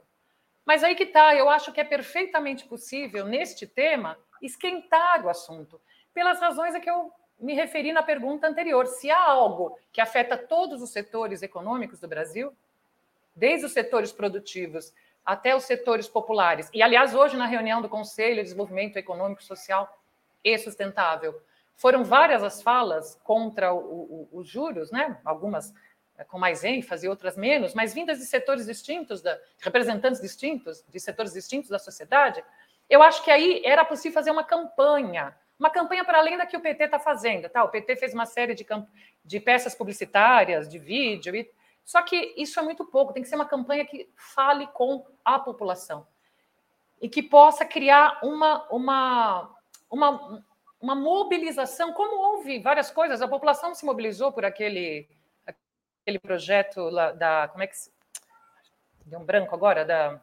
[0.65, 5.81] Mas aí que está, eu acho que é perfeitamente possível, neste tema, esquentar o assunto,
[6.13, 8.87] pelas razões a que eu me referi na pergunta anterior.
[8.87, 12.55] Se há algo que afeta todos os setores econômicos do Brasil,
[13.35, 14.93] desde os setores produtivos
[15.25, 16.69] até os setores populares.
[16.73, 19.89] E, aliás, hoje, na reunião do Conselho de Desenvolvimento Econômico, Social
[20.43, 21.39] e Sustentável,
[21.75, 25.19] foram várias as falas contra o, o, os juros, né?
[25.25, 25.73] algumas
[26.17, 30.99] eh, com mais ênfase, outras menos, mas vindas de setores distintos, de representantes distintos, de
[30.99, 32.43] setores distintos da sociedade.
[32.89, 36.57] Eu acho que aí era possível fazer uma campanha, uma campanha para além da que
[36.57, 37.47] o PT está fazendo.
[37.49, 37.63] Tá?
[37.63, 38.65] O PT fez uma série de,
[39.23, 41.49] de peças publicitárias, de vídeo, e...
[41.83, 45.39] só que isso é muito pouco, tem que ser uma campanha que fale com a
[45.39, 46.07] população
[47.01, 49.55] e que possa criar uma, uma,
[49.89, 50.43] uma,
[50.79, 55.09] uma mobilização, como houve várias coisas, a população se mobilizou por aquele,
[55.45, 57.47] aquele projeto lá da.
[57.47, 57.91] Como é que se.
[59.05, 60.21] Deu um branco agora, da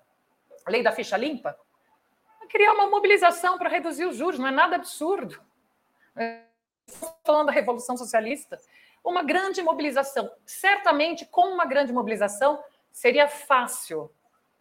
[0.66, 1.58] lei da ficha limpa
[2.48, 5.40] criar uma mobilização para reduzir os juros, não é nada absurdo.
[7.24, 8.58] Falando da Revolução Socialista,
[9.10, 10.30] uma grande mobilização.
[10.44, 12.62] Certamente, com uma grande mobilização,
[12.92, 14.10] seria fácil,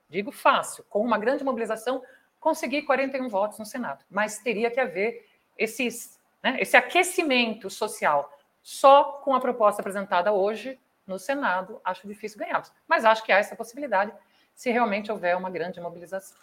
[0.09, 2.03] digo fácil, com uma grande mobilização,
[2.39, 4.05] conseguir 41 votos no Senado.
[4.09, 8.31] Mas teria que haver esses, né, esse aquecimento social.
[8.61, 12.71] Só com a proposta apresentada hoje no Senado, acho difícil ganharmos.
[12.87, 14.13] Mas acho que há essa possibilidade
[14.53, 16.37] se realmente houver uma grande mobilização.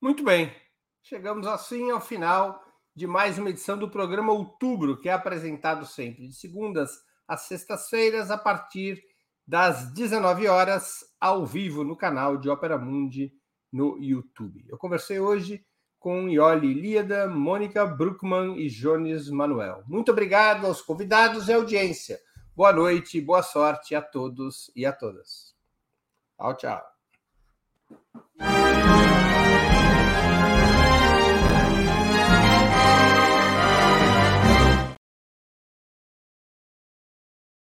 [0.00, 0.54] Muito bem.
[1.02, 6.28] Chegamos assim ao final de mais uma edição do programa Outubro, que é apresentado sempre
[6.28, 6.90] de segundas
[7.26, 9.02] às sextas-feiras, a partir
[9.46, 13.32] das 19 horas, ao vivo no canal de Ópera Mundi
[13.72, 14.64] no YouTube.
[14.68, 15.64] Eu conversei hoje
[15.98, 19.82] com Ioli Líada, Mônica Bruckmann e Jones Manuel.
[19.86, 22.18] Muito obrigado aos convidados e audiência.
[22.54, 25.54] Boa noite, boa sorte a todos e a todas.
[26.36, 26.82] Tchau, tchau.